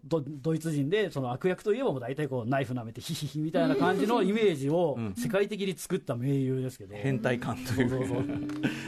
[0.05, 8.23] ドドイツ人でその悪役といえばもう大体こうナイフ舐めてヒヒヒみたいな感じのイメージを世界的に作った名優ですけど、変態感というそうそうそう。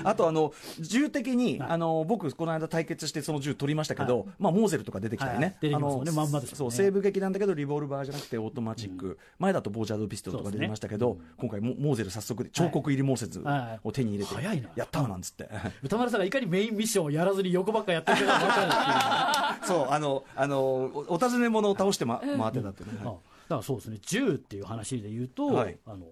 [0.04, 1.70] あとあの銃的に、はい。
[1.72, 5.76] あの僕この間対決してその銃取りましたけど、まあモーゼルとか出てきたりね、はいね。
[5.76, 6.58] あのまんまですよね。
[6.58, 13.44] そう西部劇なんだけどリボルバーじゃなくてオートマチック、前だとボーチャードピストルとか出てましたけど、今回モモーゼル早速彫刻入りモーゼル
[13.84, 14.34] を手に入れて、
[14.76, 15.50] やったーなんつって。
[15.84, 23.20] 宇多丸さんがいかにメインミッションをやらずに横ばっかやってるかが分かる そうあのあのおお尋ね者を倒して、ま、回ってたっていうね、あだか
[23.50, 23.98] らそうですね。
[24.02, 25.78] 銃っていう話で言うと、はい。
[25.86, 26.08] あの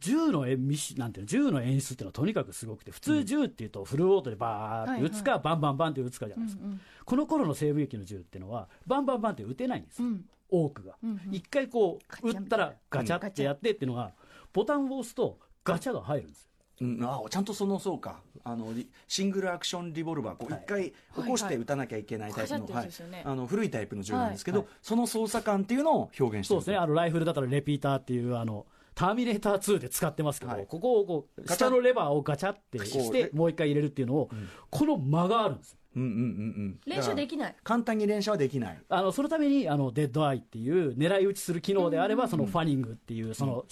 [0.00, 6.64] 銃の演ミシなんていうの銃の演出っていうのはとにかくすごくて普通銃っていうとフルオートでバーって撃つか、バンバンバンって撃つかじゃないですか、
[7.04, 10.08] この頃の西部劇の銃っていうのはバンバンバンって撃てないんですよ、
[10.48, 10.96] 多くが、
[11.30, 14.12] 一回こう撃ったらガチャってやってっていうのが
[14.52, 16.50] ボタンを押すとガチャが入るんですよ。
[16.82, 18.20] うん、あちゃんとそのそうか。
[18.42, 20.62] あのリシングルアクションリボルバーこうはい。
[20.62, 20.94] 一回起
[21.28, 22.88] こして撃たなきゃいけないタイプの,、はい。
[23.24, 24.68] あの古いタイプの銃なんですけど、はい。
[24.80, 30.66] その操作感っていうのを表現してるそうですね、あのライフルだったらレピーターっていう、あのターミネーター2で使ってますけど、はい。
[30.66, 31.66] ここをこうガチャ。
[31.68, 34.30] 下のレバーをガチャってしこうて、もう一回入れるっていうのを、
[34.70, 35.78] この間があるんですよ。
[35.96, 37.56] うんうんうんうん練習できない。
[37.64, 38.78] 簡単に連射はできない。
[38.88, 43.64] あのそのためにあのデッドアイっていう狙い撃ちする機能であれば、そのファニングっていう、その、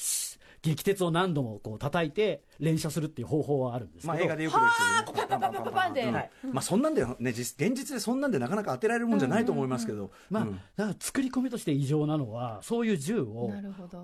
[0.63, 6.31] し撃鉄を何度もこう叩いて連射するっていう方法はあるんですけど、まあ映画でよくできてるねパンパンパンパンパンって、はい。
[6.53, 13.53] まあそんなんでね実現実でそんなんでなかなか当てられるもんじゃないと思いますけど、まあ、うんだから作り込みとして異常なのは、そういう銃を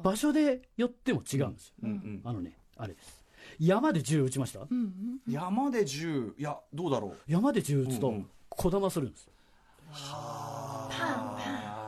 [0.02, 1.74] 場所でよっても違うんですよ。
[1.82, 2.20] うんうん。
[2.24, 3.24] あのね、あれです。
[3.58, 4.60] 山で銃撃ちました、
[5.28, 7.16] 山で銃いやどうだろう。
[7.26, 8.26] 山で銃撃つとうんうん。
[8.48, 9.32] 小玉するんですよ。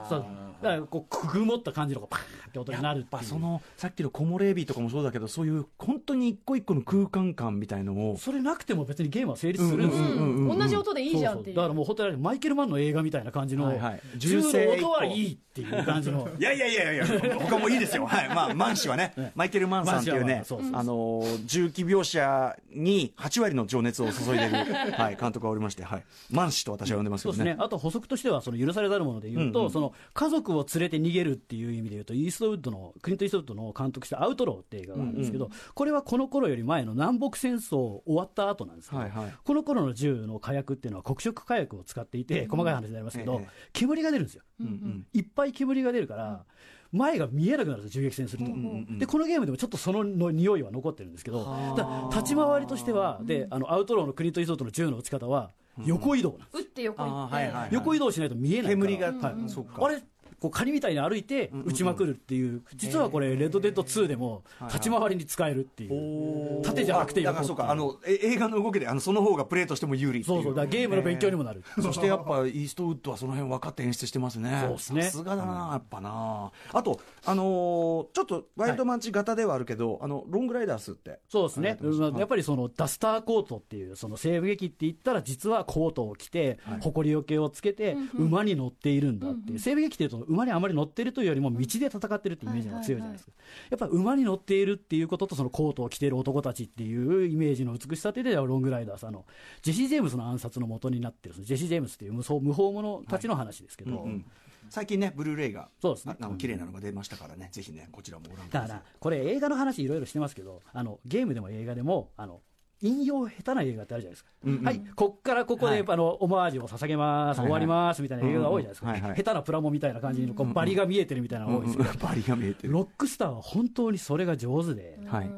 [0.08, 3.12] そうだからこうくぐもった感じのこうパーンって音になるっていう。
[3.12, 11.54] やっぱそのさっきの木漏れエビとかもそうだけどそういう本当に一個一個の空間感みたいのをそれなくても別にゲームは成立するんですよ、同じ音でいいじゃんっていう。
[11.56, 14.00] そうだからもう本当にマイケル・マンの映画みたいな感じの、はいはい。
[14.16, 16.28] 銃の音はいいっていう感じの。
[16.38, 17.06] いやいやいやいや
[17.38, 18.06] 他もいいですよ。
[18.06, 18.28] はい。
[18.28, 20.80] まあ、マン氏は ね、マイケル・マンさんっていうね氏はそうそう、そう。
[20.80, 24.52] あのー、銃器描写に8割の情熱を注いでる、
[24.94, 26.04] はい、監督がおりまして、はい。
[26.30, 27.36] マン氏と私は呼んでますけどね。
[27.36, 29.72] そうですね、あと補足としては、その許されざるもので言うと、うんうん。
[29.72, 39.34] その家族を連れて逃げるっていう意味で言うと、イーストウッドの、クリント・イーストウッドの監督したアウトローって映画があるんですけど、これはこの頃より前の南北戦争終わった後なんですけど、はいはい。
[39.44, 43.48] この頃の銃の火薬っていうのは黒色火薬を使っていて、細かい話になりますけど、ええ。
[43.72, 44.42] 煙が出るんですよ。
[44.60, 45.06] うんうん。
[45.12, 46.44] いっぱい煙が出るから、
[46.92, 48.52] 前が見えなくなるんですよ、銃撃戦すると、
[48.98, 51.44] でこのゲームでもちょっとそのの匂いは残ってるんですけど、
[51.76, 55.50] だ立ち回りとしては、であのアウトローのクリント・イーストウッドの銃の撃ち方は、
[55.84, 58.86] 横移動なんです打って横移動しないと見えないから。
[58.86, 59.48] 煙がはい。
[59.48, 59.84] そうか。
[59.84, 60.02] あれ
[60.40, 71.62] こう仮みたいに歩いて撃ちまくるっていう、実はこれ、レッドデッド2でも立ち回りに使えるっていう、縦じゃなくてだからそうかあのえ映画の動きであのその方がプレーとしても有利っていそうそう、だゲームの勉強にもなる。
[71.80, 74.60] そしてやっぱイーストウッドはその辺分かって演出してますね。
[74.62, 75.02] そうですね。
[75.02, 76.50] さすがだな、やっぱな。
[76.72, 81.20] あと、あのーちょっとワイルドマンチ型ではあるけど、あの、ロングライダースって。
[81.28, 81.78] そうですね、
[82.18, 93.32] やっぱりそのダスターコートっていう、その西部劇って言ったら、実はコートを着て、埃よけをつけて、馬に乗っているんだっていう、西部劇っていうと、馬にあまり乗ってるというよりも、道で戦ってるっていうイメージが強いじゃないですか、
[93.70, 99.24] やっぱ馬に乗っているっていうことと、そのコートを着ている男たちっていうイメージの美しさっていうのは、ロングライダース、あの
[99.62, 104.02] ジェシー・ジェームスの暗殺の元になってる、ジェシー・ジェームスっていう無双無法者たちの話ですけど。
[104.02, 104.24] うん
[104.68, 106.16] 最近ね、ブルーレイが、そうですね。
[106.20, 108.68] ああの綺麗なのが出ましたからね、ぜひね、こちらもご覧ください。
[108.68, 112.40] だから、これ、映画の話いろいろしてますけど、あのゲームでも映画でも、あの
[112.82, 114.30] 引用下手な映画ってあるじゃないですか、
[114.64, 115.84] はい、こっからここで、はい。
[115.86, 117.48] あのオマージュを捧げます、はいはい。
[117.48, 119.18] 終わりますみたいな映画が多いじゃないですか、うんうんはいはい。
[119.18, 122.72] 下手なプラモみたいな感じにこうバリが見えてるみたいなのが多いですけど、バリが見えてる。
[122.72, 125.30] ロックスターは本当にそれが上手で、はい。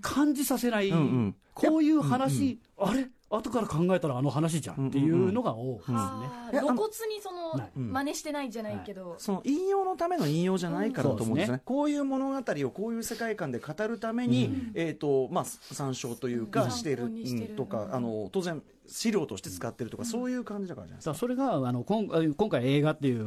[0.00, 1.36] 感じさせない、うんうん。
[1.54, 5.98] こういう話、あれ、後から考えたらあの話じゃんっていうのが多いですね。
[6.50, 7.78] 露骨にそのはい。
[7.78, 16.70] 真似してないじゃないけど、その引用のための引用じゃないからと思うんですね、こういう物語をこういう世界観で語るために、えーとまあ、参照というか、うん。
[16.70, 17.08] している。
[17.56, 21.14] とかあの当然資料として使ってるとか、そういう感じだからじゃないですか。
[21.14, 23.26] それがあの今今回映画っていう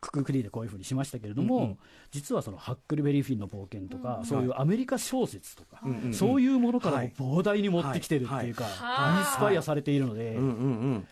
[0.00, 1.78] くくくりでこういうふうにしましたけれども、うんうん。
[2.10, 9.18] 実はそのハックルベリー・フィンの冒険とか、そういうアメリカ小説とか、うんうんうんそういうものから膨大に持ってきてるっていうか、はい。
[9.18, 10.50] インスパイアされているので、うんうんう
[10.94, 11.06] ん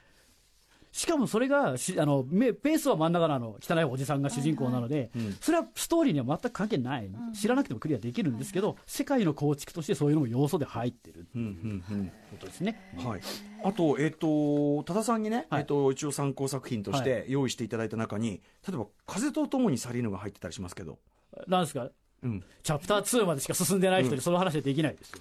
[0.91, 11.43] しかもそれがしあのめペースは真ん中のあの汚いおじさんが主人公なので、うんそれはストーリーには全く関係ない、知らなくてもクリアできるんですけど、世界の構築としてそういうのも要素で入ってるうん
[11.91, 12.07] うんうん。
[12.31, 12.81] ことですね。
[12.97, 13.21] はい、
[13.65, 20.99] あと、えっ、と、多田さんにね、はいえっ、と、一応参考作品として用意していただいた中に、例えば、風と共に去りぬが入ってたりしますけど、
[21.47, 21.89] なんですか？
[22.23, 22.45] うん。
[22.63, 25.13] チャプター2までしか進んでない人にその話はできないです、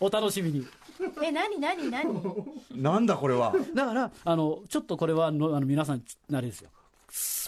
[0.00, 0.66] おお楽しみに。
[1.22, 2.04] え何何何？
[2.74, 3.52] なんだこれは？
[3.74, 6.70] だから、あのちょっとこれはあのあの皆さん、あれですよ、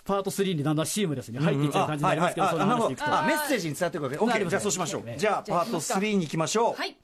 [0.05, 3.19] パート3にだんだんシームレスに入っていっちゃう感じになりますけど、あその話でいくと。
[3.19, 4.17] あメッセージに伝わっていくわけ。
[4.19, 5.03] オッケー、じゃあそうしましょう。
[5.17, 6.75] じゃあ、パート3に行きましょう。
[6.75, 6.97] はい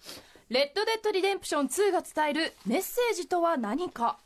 [0.50, 4.18] レッド・デッド・リデンプション2が伝えるメッセージとは何か？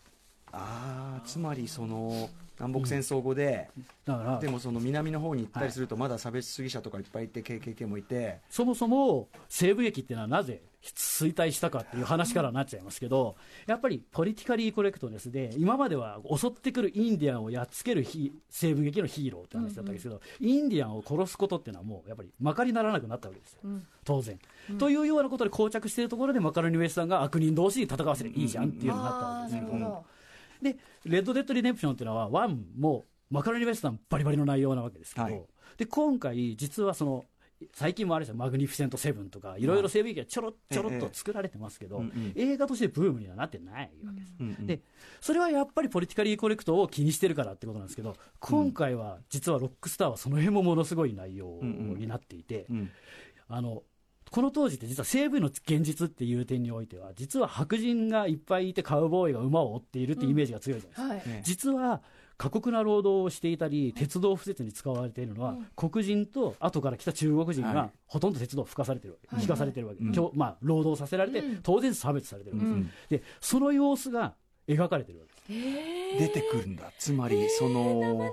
[0.52, 3.68] ああ、つまり、その、南北戦争後で、
[4.04, 13.36] だからでもその南の方に行ったりすると、まだ差別主義者とかいっぱいいて、KKK もいて、そもそも西部劇っていうのはなぜ衰退したかっていう話からなっちゃいますけど、
[13.66, 23.60] やっぱり politically correctness で、今までは襲ってくるインディアンをやっつけるヒ西部劇のヒーローって話だったんですけど、インディアンを殺すことっていうのはもうやっぱりまかりならなくなったわけですよ、
[24.04, 24.38] 当然、
[24.78, 29.76] というようなことで膠着しているところで、マカロニウエスタンが悪人同士に戦わせていいじゃんっていうのになったわあけですけど。
[29.76, 30.13] ーなるほど
[30.64, 35.42] で、レッド・デッド・リデンプションっていうのは、ワンもマカロニウエスタンバリバリの内容なわけですけど、はい。
[35.76, 37.24] で今回、実はその、
[37.72, 39.66] 最近もあれですよ、マグニフィセント・セブンとか、い。
[39.66, 42.32] ろいろ西部劇がちょろちょろっと作られてますけど、ええうんうん。
[42.36, 44.34] 映画としてブームにはなってないわけです。
[44.40, 44.80] うんうんで
[45.20, 52.90] それはやっぱりポリティカリーコレクトを気にしてるからってことなんですけど、今回は実はロックスターはその辺もものすごい内容になっていて、うん。
[53.48, 53.82] あの
[54.34, 61.36] この当時って実は西部の現実っていう点においては実は白人がいっぱいいてカウボーイが馬を追っているっていうイメージが強いじゃないですか、はい。
[61.36, 61.42] ね。
[61.44, 62.02] 実は
[62.36, 67.74] 過酷な労働をしていたり鉄道敷設に使われているのは、黒人と後から来た中国人はい。
[67.74, 69.44] がほとんど鉄道を吹かされてるわけ、はい。
[69.44, 70.12] 引かされてるわけ、うん。
[70.12, 71.60] 今日まあ、労働させられて、うん。
[71.62, 72.90] 当然差別されてるわけです、うん。
[73.10, 74.34] でその様子が
[74.66, 76.18] 描かれてるわけです。
[76.18, 76.90] 出てくるんだ。
[76.98, 78.30] つまり、その、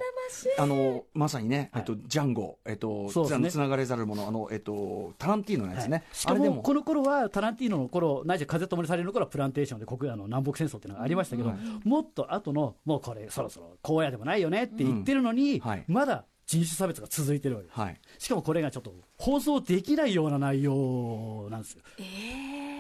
[0.58, 3.52] あの、まさにね、えっと、ジャンゴ、えっと、そうですね。
[3.52, 5.98] つながれざるもの、あの、えっと、タランティーノのやつね。
[5.98, 6.06] はい。
[6.14, 11.58] しかもこの頃はタランティーノの頃ないしは風ともにされるの頃はプランテーションで国あの南北戦争っていうのがありましたけど、はい。
[11.88, 15.60] もっと後のもうこれそろそろ荒野でもないよねって言ってるのに、うん。
[15.60, 15.84] はい。
[15.88, 18.00] まだ人種差別が続いてるわけですはい。
[18.18, 21.82] しかもこれがちょっと放送できないような内容なんですよ。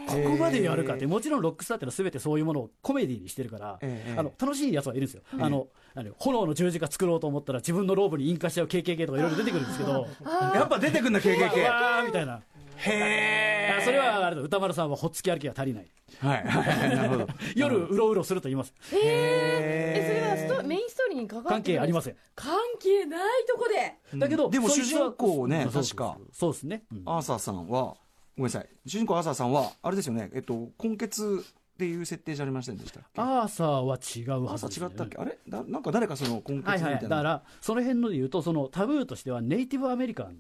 [0.07, 10.07] ここまでやるかって、もちろんロックスターってのは全てそういうものをコメディにしてるから、ええあの楽しいやつはいるんですよ、あのあの炎の十字架作ろうと思ったら自分のローブに引火しちゃう KKK とかいろいろ出てくるんですけど、
[10.53, 11.63] やっぱ出てくんだ、KKK。
[11.63, 12.41] わーみたいな。
[12.81, 15.91] へあそれはあれだ歌丸さんはほっつき歩きが足りない。
[16.19, 16.43] はい。
[16.45, 16.95] はい。
[16.95, 17.27] なるほど。
[17.55, 18.73] 夜うろうろすると言います。
[18.93, 22.15] えそれはストメインストーリーに関わって関係ありません。
[22.35, 24.17] 関係ないとこで。
[24.19, 26.17] だけど、でも主人公ね確か。
[26.31, 27.03] そうですね、うん。
[27.05, 27.95] アーサーさんは、
[28.37, 28.69] ごめんなさい。
[28.85, 33.21] 主人公アーサーさんは、あれですよね、えっと、根血っていう設定じゃありませんでしたっけ？
[33.21, 35.17] アーサーは違うアーサはずです、ね、ー違ったっけ？
[35.17, 35.39] あれ？
[35.47, 37.01] だなんか誰かその根血みたはいはいい、な。
[37.03, 40.37] だから、その辺ので言うと、そのタブーとしては、ネイティブアメリカン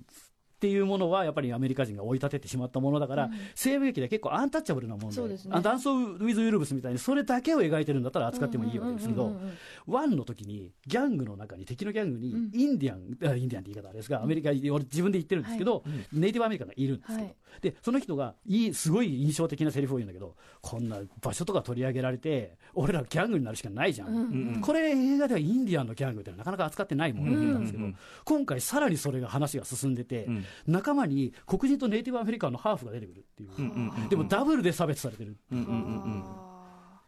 [0.61, 9.53] っていうものはやっぱりアメリカ人が追い立ててしまったものだから、西部劇では結構アンタッチャブルなもので、ダンス・ウィズ・ウルブスみたいにそれだけを描いてるんだったら扱ってもいいわけですけど、うんうんうんうん。
[9.87, 15.83] ワンの時にギャングの中に敵のギャングにインディアン、あインディアンって言い方あれですがアメリカ俺自分で言ってるんですけど、
[16.13, 17.35] ネイティブアメリカンがいるんですけど、はい。
[17.61, 27.85] でその人がいいすごい印象的なセリフを言うんだけどこんな場所とか取り上げられて俺らギャングになるしかないじゃん、これ映画ではインディアンのギャングってなかなか扱ってないものなんですけど、
[28.23, 30.27] 今回さらにそれが話が進んでて、
[30.67, 35.37] 仲間に黒人とネイティブアメリカンのハーフが出てくるっていう、でもダブルで差別されてる。
[35.51, 36.51] うんうんうんうん。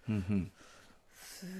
[0.10, 0.52] うんうん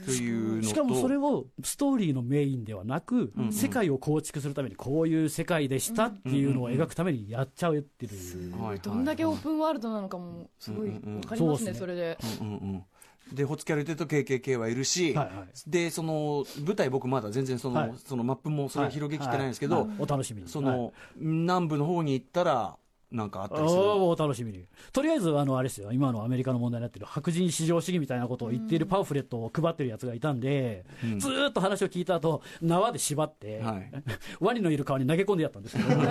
[0.06, 8.80] というのとしかもそれをストーリーのメインではなく、世界を構築するためにこういう世界でしたっていうのを描くためにやっちゃうっていう、はいはい。
[8.80, 11.74] どんだけオープンワールドなのかもすごいわかりますね、そうですね。
[11.74, 12.18] それで。
[12.40, 12.84] うんうんうん
[13.32, 15.48] でホツキャルテと KKK はいるし、はいはい。
[15.68, 17.94] でその舞台僕まだ全然その,、はい。
[18.06, 20.44] そのマップもそれ広げきってないんですけど、お楽しみに。
[20.44, 20.52] はい。
[20.52, 22.78] その、南部の方に行ったら
[23.14, 23.82] なんかあったりする。
[23.82, 24.66] おお楽しみに。
[24.92, 25.92] とりあえずあのあれですよ。
[25.92, 30.84] 今のアメリカの問題になってる白人至上主義みたいなことを言っているパンフレットを配ってるやつがいたんで、
[31.20, 33.92] ずーっと話を聞いた後縄で縛って、はい。
[34.42, 35.90] ワニのいる川に投げ込んでやったんですけど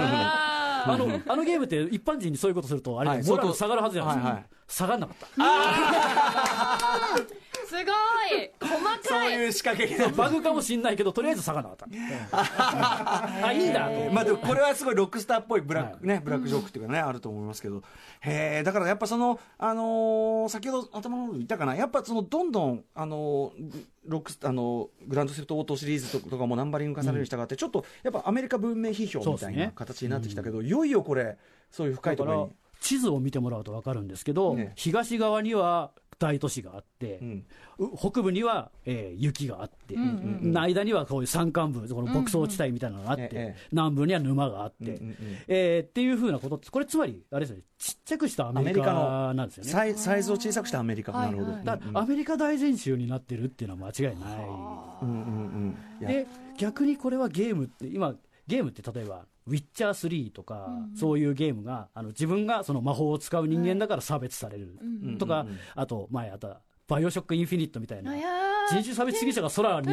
[0.84, 4.36] あのあのゲームって一般人にそういうことするとあれ、はいモラル下がるはずじゃないですか、はい。
[4.36, 5.26] はい下がんなかった
[9.02, 11.86] そういう仕掛けがバグかもしんないけどとりあえず下がんなかった。
[13.46, 17.82] あいいんだとまあでもこれはすごいロックスターっぽいブラック、ねブラックジョークっていうかね、あると思いますけど。
[18.20, 21.74] へえだからやっぱそのあのー先ほど頭の方に言ったかな？
[21.74, 31.36] やっぱそのどんどんあのーロックスあのーグランドセフトオートシリーズとかもナンバリング化されるに従って、ちょっとやっぱアメリカ文明批評みたいな形になってきたけど、いよいよこれ
[31.70, 32.52] そういう深いところに。
[32.80, 34.72] 地図を見てもらうと分かるんですけど、ね。
[34.74, 35.92] 東側には
[36.22, 37.46] 大都市があって、うん。
[37.78, 45.16] う北部には、えー雪があって、間にはこういう山間部、この牧草地帯みたいなのがあって、ええ南部には沼があって、うんうんうん。
[45.48, 49.70] えーっていうふうなことって、これ、つまり、あれですね、ちっちゃくしたアメリカなんですよね。
[49.70, 54.38] サイサイズを小さくしたアメリカ、はいなるほど、はいだアメリカ大全集になってるっていうのは間違いない。
[55.02, 55.24] うんうんう
[55.66, 55.76] ん。
[56.00, 56.08] いや。
[56.08, 58.14] で逆にこれはゲームって今
[58.46, 64.78] ゲームって例えば「ウィッチャー3」とか、そういうゲームがあの自分がその魔法を使う人間だから差別される
[65.18, 68.12] とか、あと前あった「バイオショック・インフィニット」みたいな。
[68.68, 69.86] 人種差別主義者が空に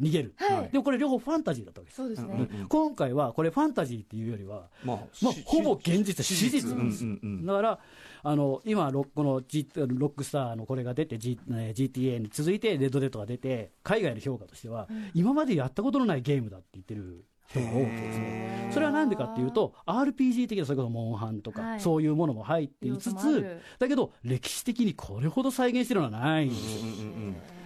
[0.00, 0.70] 逃げる、はい。
[0.70, 6.76] でもこれ両方ファンタジーだったわけです、そうですね、うん今回はこれファンタジーっていうよりは、まあまあ、しほぼ現実史実。
[6.76, 7.46] なんです、うんうんうん。
[7.46, 7.78] だから
[8.22, 18.70] あの今ロッこの、G、ロックスターのこれが出て、G えー GTA に続いてレッドデッドが出て海外の評価としては、今までやったことのないゲームだって言ってる人が多くてですね。
[18.72, 21.80] それはなんでかっていうと RPG 的なそれこそモンハンとか、はい。
[21.80, 23.60] そういうものも入っていつつる。
[23.78, 26.84] だけど歴史的にこれほど再現してるのはないんです。
[26.84, 27.12] よ、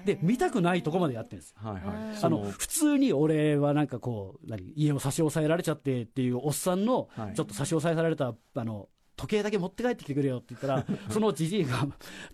[0.05, 1.83] で見たくないとこまでやってるんですはいはい。
[2.15, 7.35] あその普通に俺はなんかこう何家を差し押さえられちゃってっていうおっさんのはい。
[7.35, 11.87] ちょっと差し押さえられたあの時計だけ持って帰ってきてくれよって言ったらそのじじいが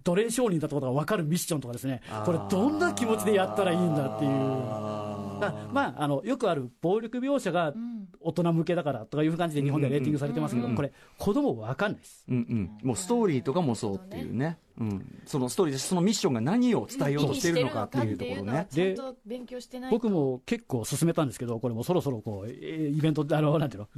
[0.05, 2.01] 奴隷商人だってことが分かるミッションとかですね。
[2.24, 4.30] これどんな気持ちでやったらいいんだっていう。
[4.30, 5.15] だ
[5.72, 7.74] まああのよくある暴力描写が
[8.20, 12.24] 大人向けだからとかいう感じで日本ではレーティングされてますけどこれ子供分かんないです。
[12.28, 18.66] うんうん、もうストーリーとかもそうっていうね、うん、そのストーリーでそのミッションが何を伝えようとしているのかっていうところね。
[18.70, 19.97] ちゃんと勉強してないと。
[19.97, 23.89] 僕も結構進めたんですけどこれもそろそろこうえーイベントあのなんていうの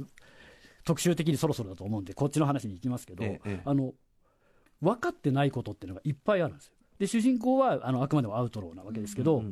[0.83, 3.61] 特集的にそろそろだと思うんでこっちの話に行きますけど、ええええ。
[3.65, 3.93] あの
[4.81, 6.73] 分かってないことっていうのがいっぱいあるんですよ。
[6.99, 9.43] で主人公はあのあくまでもアウトローなわけですけど、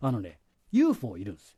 [0.00, 0.38] あのね
[0.72, 1.56] UFO いるんですよ。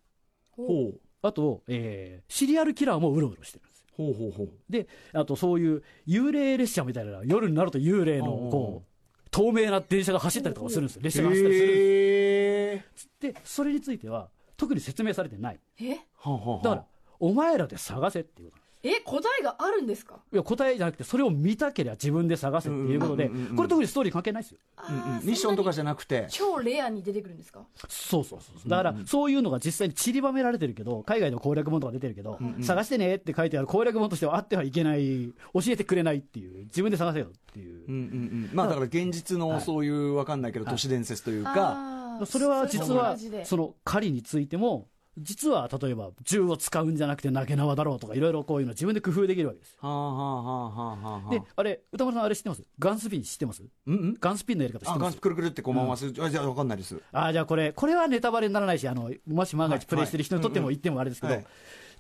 [0.51, 1.01] ほう。
[1.23, 3.87] あと、えーシリアルキラーもうろうろしてるんですよ。
[3.97, 4.49] ほうほうほう。
[4.69, 8.91] であとそういう幽霊列車みたいな夜になると幽霊のこう
[9.31, 11.03] 透明な電車が走ったりとかもするんですよ。
[11.03, 15.61] 列車が走ったりするんですへーでそれについては特に説明されてない。
[15.81, 15.95] え？
[15.95, 16.87] だから
[17.19, 20.21] お前らで探せっていうことえ答えがあるんですか？
[20.33, 24.59] いや答えじゃなくてそれを見たければ自分で探せっていうことでこれ特にストーリー関係ないですよ。
[24.89, 25.03] うんうん。
[25.03, 26.23] あーミッションとかじゃなくて。
[26.23, 27.61] に、超レアに出てくるんですか？
[27.89, 37.85] そうそうそうだからそういうのが実際に散りばめられてるけど海外でも攻略本とか出てるけど、探してねって書いてある攻略本としてはあってはいけない教えてくれないっていう自分で探せよっていう。
[37.87, 49.77] うんうんうん、まあだから現実のそういうわかんないけど都市伝説というか、それは実はその狩りについても実は例えば銃を使うんじゃなくて投げ縄だろうとかいろいろこういうの自分で工夫できるわけです。
[49.81, 51.31] はあはあはあはあはあ。
[51.31, 52.63] であれ歌丸さんあれ知ってます？
[52.79, 54.17] ガンスピン知ってますうんうん。
[54.21, 57.01] ガンスピンのやり方知っあガンてますスくるくるってこう回す、あじゃあわかんないです。
[57.13, 61.47] あーじゃあこれ、これはネタバレにならないし、あのもし万がはい一プレイしてる人にとっても言ってもあれですけど、はい。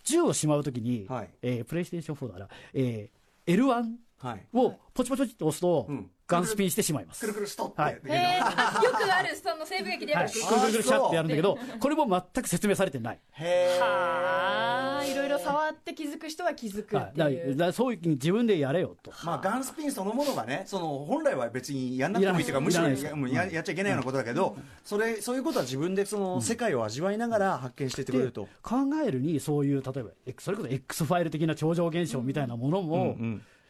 [0.04, 1.30] 銃をしまうときに、はい。
[1.42, 3.84] えープレイステーション4だから、えー L1
[4.18, 4.46] はい。
[4.52, 7.20] をポチポチポチって押すとうん、ガンスピンしてしまいます。
[7.22, 13.20] くるくるストップはいへえよくあるその西部劇でやる、くるくるシャってやるんだけど、これも全く説明されてない。
[13.32, 19.12] はあいろいろ触って気づく人は気づく、っていうだそういう自分でやれよと。
[19.24, 22.88] まあ、ガンスピンそのものがね、その本来は別にやんなくてもいいというか、むしろ
[23.28, 28.46] ややっちゃいけないようなことだけど、それそういうことは自分でその世界を味わいながら発見していってくれると。
[28.62, 33.16] 考えるにそういう例えばそれこそ X ファイル的な超常現象みたいなものも、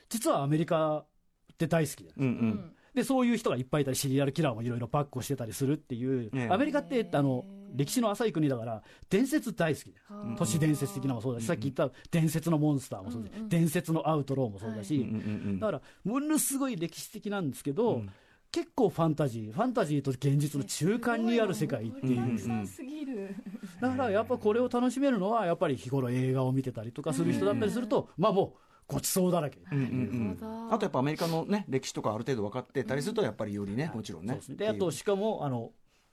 [0.08, 1.04] 実はアメリカ
[1.64, 2.72] って大好きでうんうん。
[2.94, 6.48] でそういう人がいっぱいいたりシリアルキラーもいろいろバックをしてたりするっていう、ええ。
[6.50, 9.92] アメリカってあの歴史の浅い国だから伝説大好きで
[10.36, 15.06] 都市伝説的なのもそうだし、さっき言った伝説のモンスターもそうだし、伝説のアウトローもそうだし、
[15.60, 18.02] だからものすごい歴史的なんですけど、
[18.50, 23.36] 結構ファンタジーファンタジーと現実の中間にある世界っていう、
[23.80, 29.84] だからやっぱこれを楽しめるのはやっぱり日頃映画を見てたりとかする人だったりすると、まあもうごちそうだらけ、うんうん
[30.40, 30.72] うん。
[30.72, 34.32] あとやっぱアメリカのね歴史とかある程度分かってたりするとやっぱりよりねもちろんね。
[34.32, 34.56] そうですね。
[34.56, 35.70] であとしかもあの、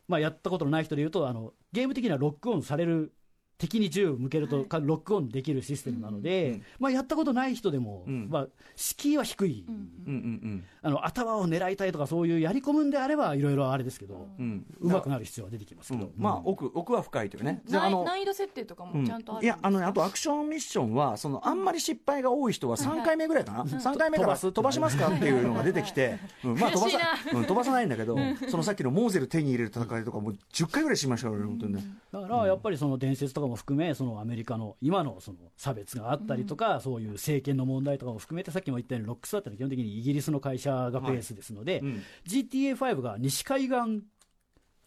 [0.07, 3.13] まあ、やったことのない人でいうとあのゲーム的にはロックオンされる
[3.57, 8.27] 敵に銃を向けると、かロックオンできるシステムなので、まあ、やったことない人でも、うん。
[8.29, 14.65] まあ、敷居は低い、うんうんあの頭を狙いたいとかそういうやり込むんであればいろいろあれですけど、うん。
[14.79, 16.11] うまくなる必要は出てきますけど、うん。
[16.17, 17.61] まあ奥奥は深いというね。
[17.65, 24.51] で難あの難易度設定とかうんもちゃんとあるんいやあのねあととアクションミッションはそのあんまり失敗が多い人は3回目ぐらいかな、3回目から飛ばす。
[24.51, 26.59] 飛ばしますかっていうのが出てきて、うん。
[26.59, 26.99] まあ飛ばさ
[27.31, 28.17] 飛ばさないんだけど、
[28.49, 42.03] そのさっきのモーゼル手に入れる戦いとかもう10回ぐらいしましたからね本当にね、だからやっぱりその伝説とかも含め、そのアメリカの今のその差別があったりとか、そういう政権の問題とかも含めて、さっきも言ったように、ロックスターってのは基本的にイギリスの会社がベースですので、うん。
[42.27, 44.03] GTA5 が西海岸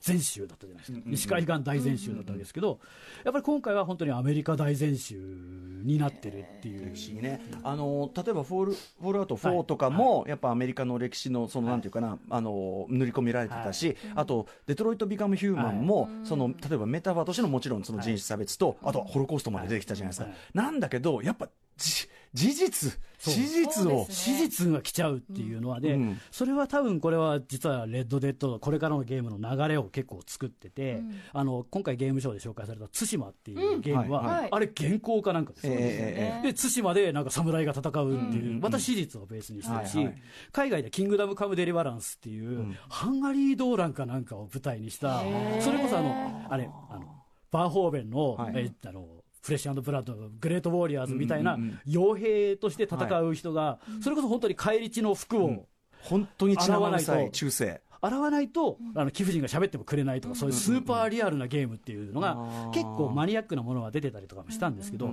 [0.00, 2.80] 全州だったじゃないですか、西海岸大全州だったわけですけど、
[3.24, 6.90] やっぱり今回は本当にアメリカ大全州になってるっていう。
[6.90, 20.34] 歴史にね、あの例えばフォールフォールアウト4とかも、やっぱアメリカの歴史のそのなんていうかな、あの塗り込みられてたし、あとデトロイト・ビカム・ヒューマンも、その例えばメタバーとしてのもちろんその人種差別と、あとはホロコーストまで出てきたじゃないですか、はい。
[20.54, 26.20] なんだけどやっぱじ事実史実を、史実が来ちゃうっていうのはで、うん。
[26.30, 31.02] それは多分これは実はレッド・デッドこれからのゲームの流れを結構作ってて、
[31.32, 34.48] あの今回ゲームショーで紹介された対馬っていうゲームは、うんはい。
[34.50, 40.22] あれ原稿かなんかですよ、ええええで対馬でなんか侍が戦うっていう、また史実をベースにしてるし、はいはい。
[40.52, 45.20] 海外で「キングダム・カム・デリバランス」っていう、ハンガリー動乱かなんかを舞台にした
[45.60, 48.52] それこそあのあれあのバーホーベンの,、はい。
[48.56, 49.06] えあの
[49.42, 55.66] フレッシュブラッドのグレート・ウォーリアーズみたいな傭兵として戦う人が、それこそ本当に返り血の服を
[56.02, 62.36] 本当に血生臭い洗わないと中世洗わないと、あの貴婦人が喋ってもくれないとか、そういうスーパーリアルなゲームっていうのが、
[62.72, 65.08] 結構マニアックなものが出てたりとかもしたんですけど、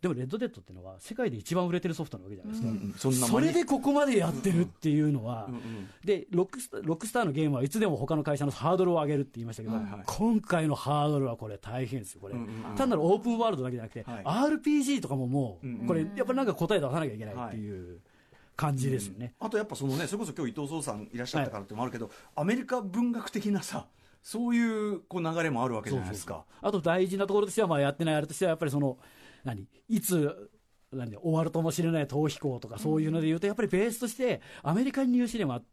[0.00, 2.58] でも、レッドデッドっていうのは、世界で一番売れてるソフトなわけじゃないで
[2.98, 5.48] すか、んそれでここまでやってるっていうのは、
[6.04, 12.14] でロックスターロックスターのゲームはいつでも他の会社のハードルを上げるって言いましたけど、今回のハードルはこれ、大変です。
[12.14, 12.34] よ、これ、
[12.76, 14.24] 単なるオープンワールドだけじゃなくて、はい。
[14.58, 18.00] RPG とかももう、これ、やっぱりなんか答え出さなきゃいけないっていう
[18.56, 19.34] 感じですよね。
[19.38, 23.86] あとやっぱそのねそれこそ今日伊藤壮さんいらっしゃったからってのもあるけど、アメリカ文学的なさ
[24.22, 26.44] そういうこう流れもあるわけじゃないですか。
[26.60, 28.98] あと大事なところとしては、まあ、やってないあれとしては、やっぱりその、
[29.44, 30.50] 何、いつ、
[30.92, 31.16] 何？
[31.16, 35.64] 終わるともしれない逃避行とか、そういうので言うと、やっぱりベースとして、アメリカンニューシネマっ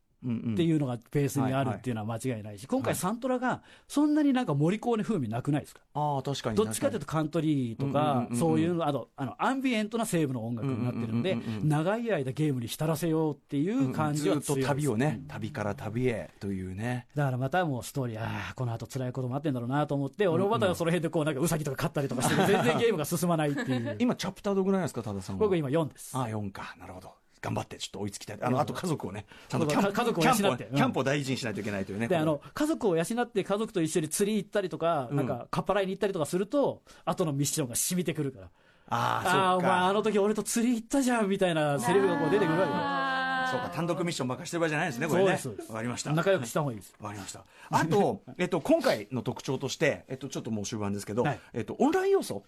[0.55, 5.81] ていうのがベースにあるっていうのは間違いないし、今回、サントラがそんなになんか森コーネ風味なくないですか？
[5.95, 6.55] ああ確かに。
[6.55, 17.07] どっちかというとカントリーとかそういうのあとあのアンビエントな西部の音楽になってるのでうんうんうんうん長い間ゲームに浸らせようっていう感じはずっと旅をね、旅から旅へというね。
[17.15, 23.95] だからまたもうストーリー、ああ、この後辛いこと待ってんだろうなと思って、俺もまたその辺でこう、なんかウサギとか飼ったりとかして、全然ゲームが進まないっていう。
[23.99, 25.39] 今チャプターどぐらいなんですか多田さんは？
[25.39, 26.17] 僕今4です。
[26.17, 26.75] あ4か。
[26.79, 27.11] なるほど
[27.43, 38.49] 頑張ってちょっと追いつきたいあのあと家族をねちゃんとキャン家族を養ってうんキャンプを大事にしないといけないというねで、あの、家族を養って家族と一緒に釣り行ったりとか、なんか、かっぱらいに行ったりとかすると、後のミッションが染みてくるから。
[38.89, 45.39] ああお前あかの時俺と釣り行ったじゃんみたいなセリフがこう出てくるわそうか単独ミッションばっかしてる場合じゃないですねこれね
[45.69, 46.15] わかりましたけよ。
[46.17, 46.93] 仲良くした方がいいです。
[46.99, 47.45] わかりました。
[47.69, 52.43] あと、えっと、今回の特徴として、えっと、ちょっともう終盤ですけど、はいえっと、オンライン要素。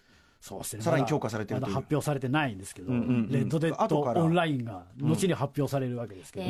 [0.46, 0.82] そうですね。
[0.82, 1.72] さらに強化されてるという。
[1.72, 3.28] まだ発表されてないんですけど、んうんうん。
[3.32, 4.22] レッドデッド後から。
[4.22, 6.46] オンラインが後に発表されるわけですけど、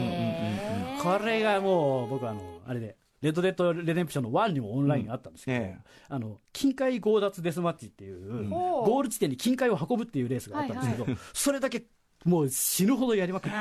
[1.03, 5.84] これがもう僕あのあれでレッドデッドレデンプションの1にもオンラインがあったんですけど、うんええ。
[6.11, 11.82] あの近海強奪デスマッチっていう、ゴール地点に近海を運ぶっていうレースがあったんですけど、それだけ
[12.27, 13.57] もう死ぬほどやりまくって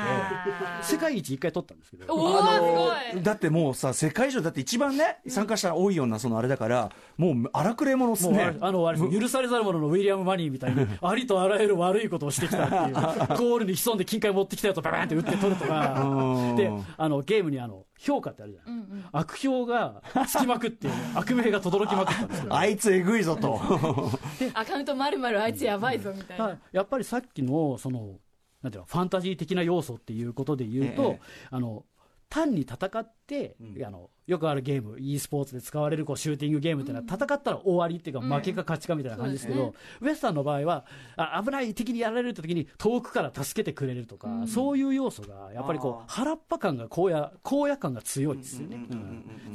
[0.82, 2.12] 世界一一回取ったんですけど。
[2.12, 3.22] おおすごい。
[3.22, 8.38] だってもうさ世界中だって一番ね参加者多いようなそのあれだからもう荒くれ者っすね。
[8.38, 12.94] れあのあれ許されざる者のウィリアム・マニーみたいにありとあらゆる悪いことをしてきたっていう。
[13.38, 16.02] ゴールに潜んで金塊持ってきたやつをババーンって打って取るとか。
[16.02, 16.56] うん。
[16.56, 23.60] であのゲームにあの評価ってあるじゃない、悪評がつきまくって 悪名が轟きまくったんですけどあいつえぐいぞと。
[24.54, 26.58] アカウントまるまるあいつやばいぞみたいな。
[26.72, 28.16] やっぱりさっきのその
[28.62, 31.20] なんていうのファンタジー的な要素っていうことで言うと、ええ。
[31.50, 31.84] あの
[32.28, 40.84] 単に戦って、あのよくあるゲーム e スポーツで使われるこうシューティングゲームっていうのは、戦ったら終わりっていうか、負けか勝ちかみたいな感じですけど、ウエスタンの場合は
[41.16, 48.78] あ危ない敵にやられるって時に遠くから助けてくれるとか、そういう要素がやっぱりこう腹っぱ感が荒野荒野感が強いですよね、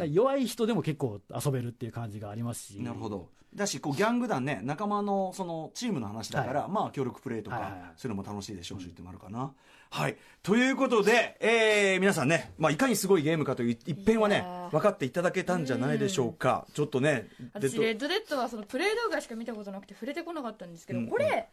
[0.09, 2.82] 弱い人でも結構遊べるっていう感じがありますし。
[2.82, 3.30] なるほど。
[3.53, 9.51] だしこうギャング団ね仲間のそのチームの話だから、はまあ協力プレーとか、そういうのも楽しいでしょうしってのもあるかな、
[9.89, 10.15] はい。
[10.41, 21.07] ということで、えー皆さんね、まあ、いかにすごいゲームかという一辺はね分かっていただけたんじゃないでしょうか、ちょっとね私レッドデッドはそのプレイ動画しか見たことなくて触れてこなかったんですけど、うん。
[21.07, 21.47] これ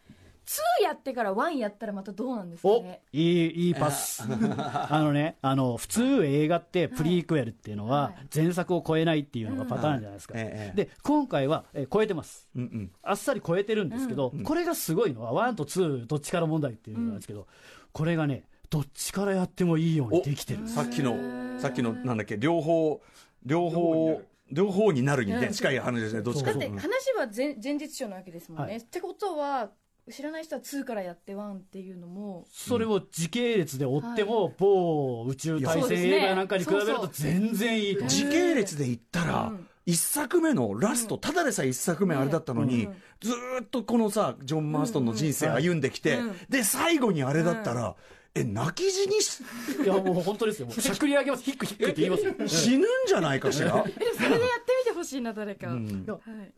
[0.48, 4.22] 2やってから1やったらまたどうなんですかおねいいいいパス。
[4.26, 8.14] あのねあの普通映画ってプリークエルっていうのははい。
[8.34, 10.40] 前作を超えないっていうのがパターンじゃないですか、うん。
[10.40, 12.48] ええで今回は、えー超えてます。
[12.56, 12.90] うんうん。
[13.02, 17.46] あっさり超えてるんですけど、これがすごいのは1と2どっちから問題っていうのなんですけど、
[17.92, 20.68] これがねどっちからやってもいいようにできてる。
[20.68, 21.16] さっきの
[21.58, 22.36] さっきのなんだっけ？
[22.36, 23.00] 両方
[23.44, 25.24] 両方両方になる。
[25.24, 26.52] にね、うん近い話ですねどっちか。
[26.52, 28.80] とだって話は前前日書なわけですもんね、はい。
[28.80, 29.70] ってことは
[30.10, 38.06] 知らない人は2からやって1っていうのもそれを時系列で追っても、某宇宙対戦映画なんかに比べると全然いいと。
[38.06, 39.66] 時系列で言ったら、うん。
[39.84, 42.92] 一作目のラスト、ただでさえ一作目あれだったのに、うん。
[43.20, 46.36] ずーっとこのさジョン・マーストンの人生歩んできて、うん。
[46.48, 47.94] で最後にあれだったら、
[48.40, 49.42] え泣き死にし
[49.84, 50.70] いやもう本当ですよ。
[50.78, 51.42] しゃくり上げます。
[51.44, 52.34] ヒックヒックって言いますよ。
[52.46, 55.78] 死ぬんじゃないかしら、えでもそれでやってみてほしいな誰か、はい。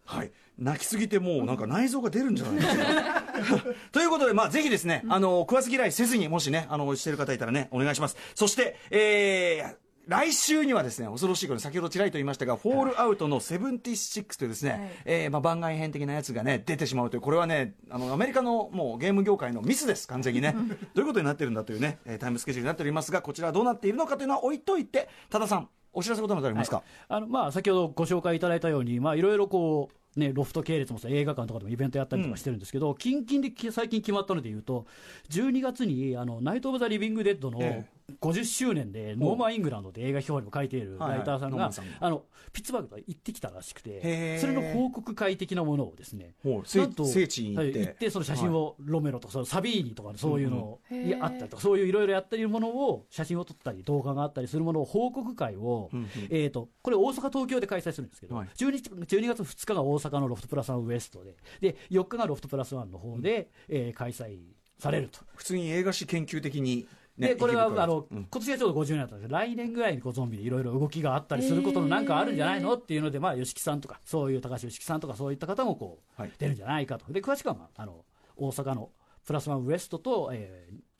[0.05, 3.65] はい、泣きすぎてもうなんか内臓が出るんじゃないかしら？
[3.93, 8.17] ということで、まあ、ぜひですね、あの食わず嫌いせずにもしねあのしてる方いたらねお願いします。
[8.35, 14.81] そして、えー来週にはですね恐ろしいこと先ほどちらりと言いましたが、フォールアウトの76というですね、はい。
[15.05, 20.57] えーまあ、番外編的なやつがね出てしまうというこれはねあのアメリカのもうゲーム業界のミスです完全にね。
[20.95, 34.87] どういうことになってるんだというね、えータイムスケジュールになっておりますがこちらはどうなっているのかというのは置いといて多田さんお知らせことなどありますか、あのまあ、先ほどご紹介いただいたように、まあ、いろいろこう、ね、ロフト系列も映画館とかでもイベントやったりとかしてるんですけど、近々でき最近決まったのでいうと、
[35.31, 37.87] 12月にあのナイト・オブ・ザ・リビング・デッドのえ
[38.21, 55.91] 50周年で、ノーマン・イングランドで映画秘宝にも書いているライターさんがあのピッツバーグとか行ってきたらしくへてー、それの報告会的なものをですね、なんと聖地に行って,、はい行ってその写真をロメロとかそのサビーニとかそういうのにあったりとかそういういろいろやっているものを写真を撮ったり動画があったりするものを報告会を、
[56.31, 58.49] えー、とこれ大阪東京で開催するんですけど、はい。
[58.57, 64.39] 12, 12月2日が大阪のロフトプラスワンウエストでで4日がロフトプラスワンの方で、えー開催
[64.79, 65.21] されると。
[65.35, 66.85] 普通に映画史研究的に、ね、
[67.21, 78.05] でこれはあの、うん今年がちょうど50年だったんですけど来年ぐらいにこうゾンビでいろいろ動きがあったりすることのなんかあるんじゃないのっていうので、まあ、吉木さんとかそういう高橋吉木さんとかそういった方もこう、はい出るんじゃないかとで詳しくは、まあ、あの
[78.37, 78.91] 大阪の
[79.27, 80.91] プラスワンウエストと、えー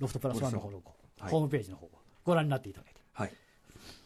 [0.00, 1.90] ロフトプラスワンの方のこうはいホームページの方を
[2.24, 3.00] ご覧になっていただいて。
[3.12, 3.32] はい。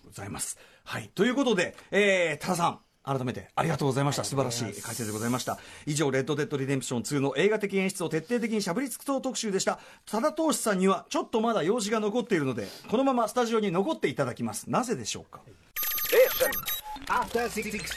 [0.04, 0.58] ございます。
[0.84, 1.08] はい。
[1.14, 2.78] ということで、えー、多田さん。
[3.04, 4.24] 改めてありがとうございました。
[4.24, 5.58] 素晴らしい解説でございました。
[5.86, 9.78] 以上、レッド・デッド・リデンプション2の映画的演出を徹底的にしゃぶりつくす特集でした。
[10.06, 14.70] 多田遠志さんにはちょっとまだ用事が残っているので、このままスタジオに残っていただきます。
[14.70, 15.40] なぜでしょうか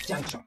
[0.07, 0.41] ？Junction.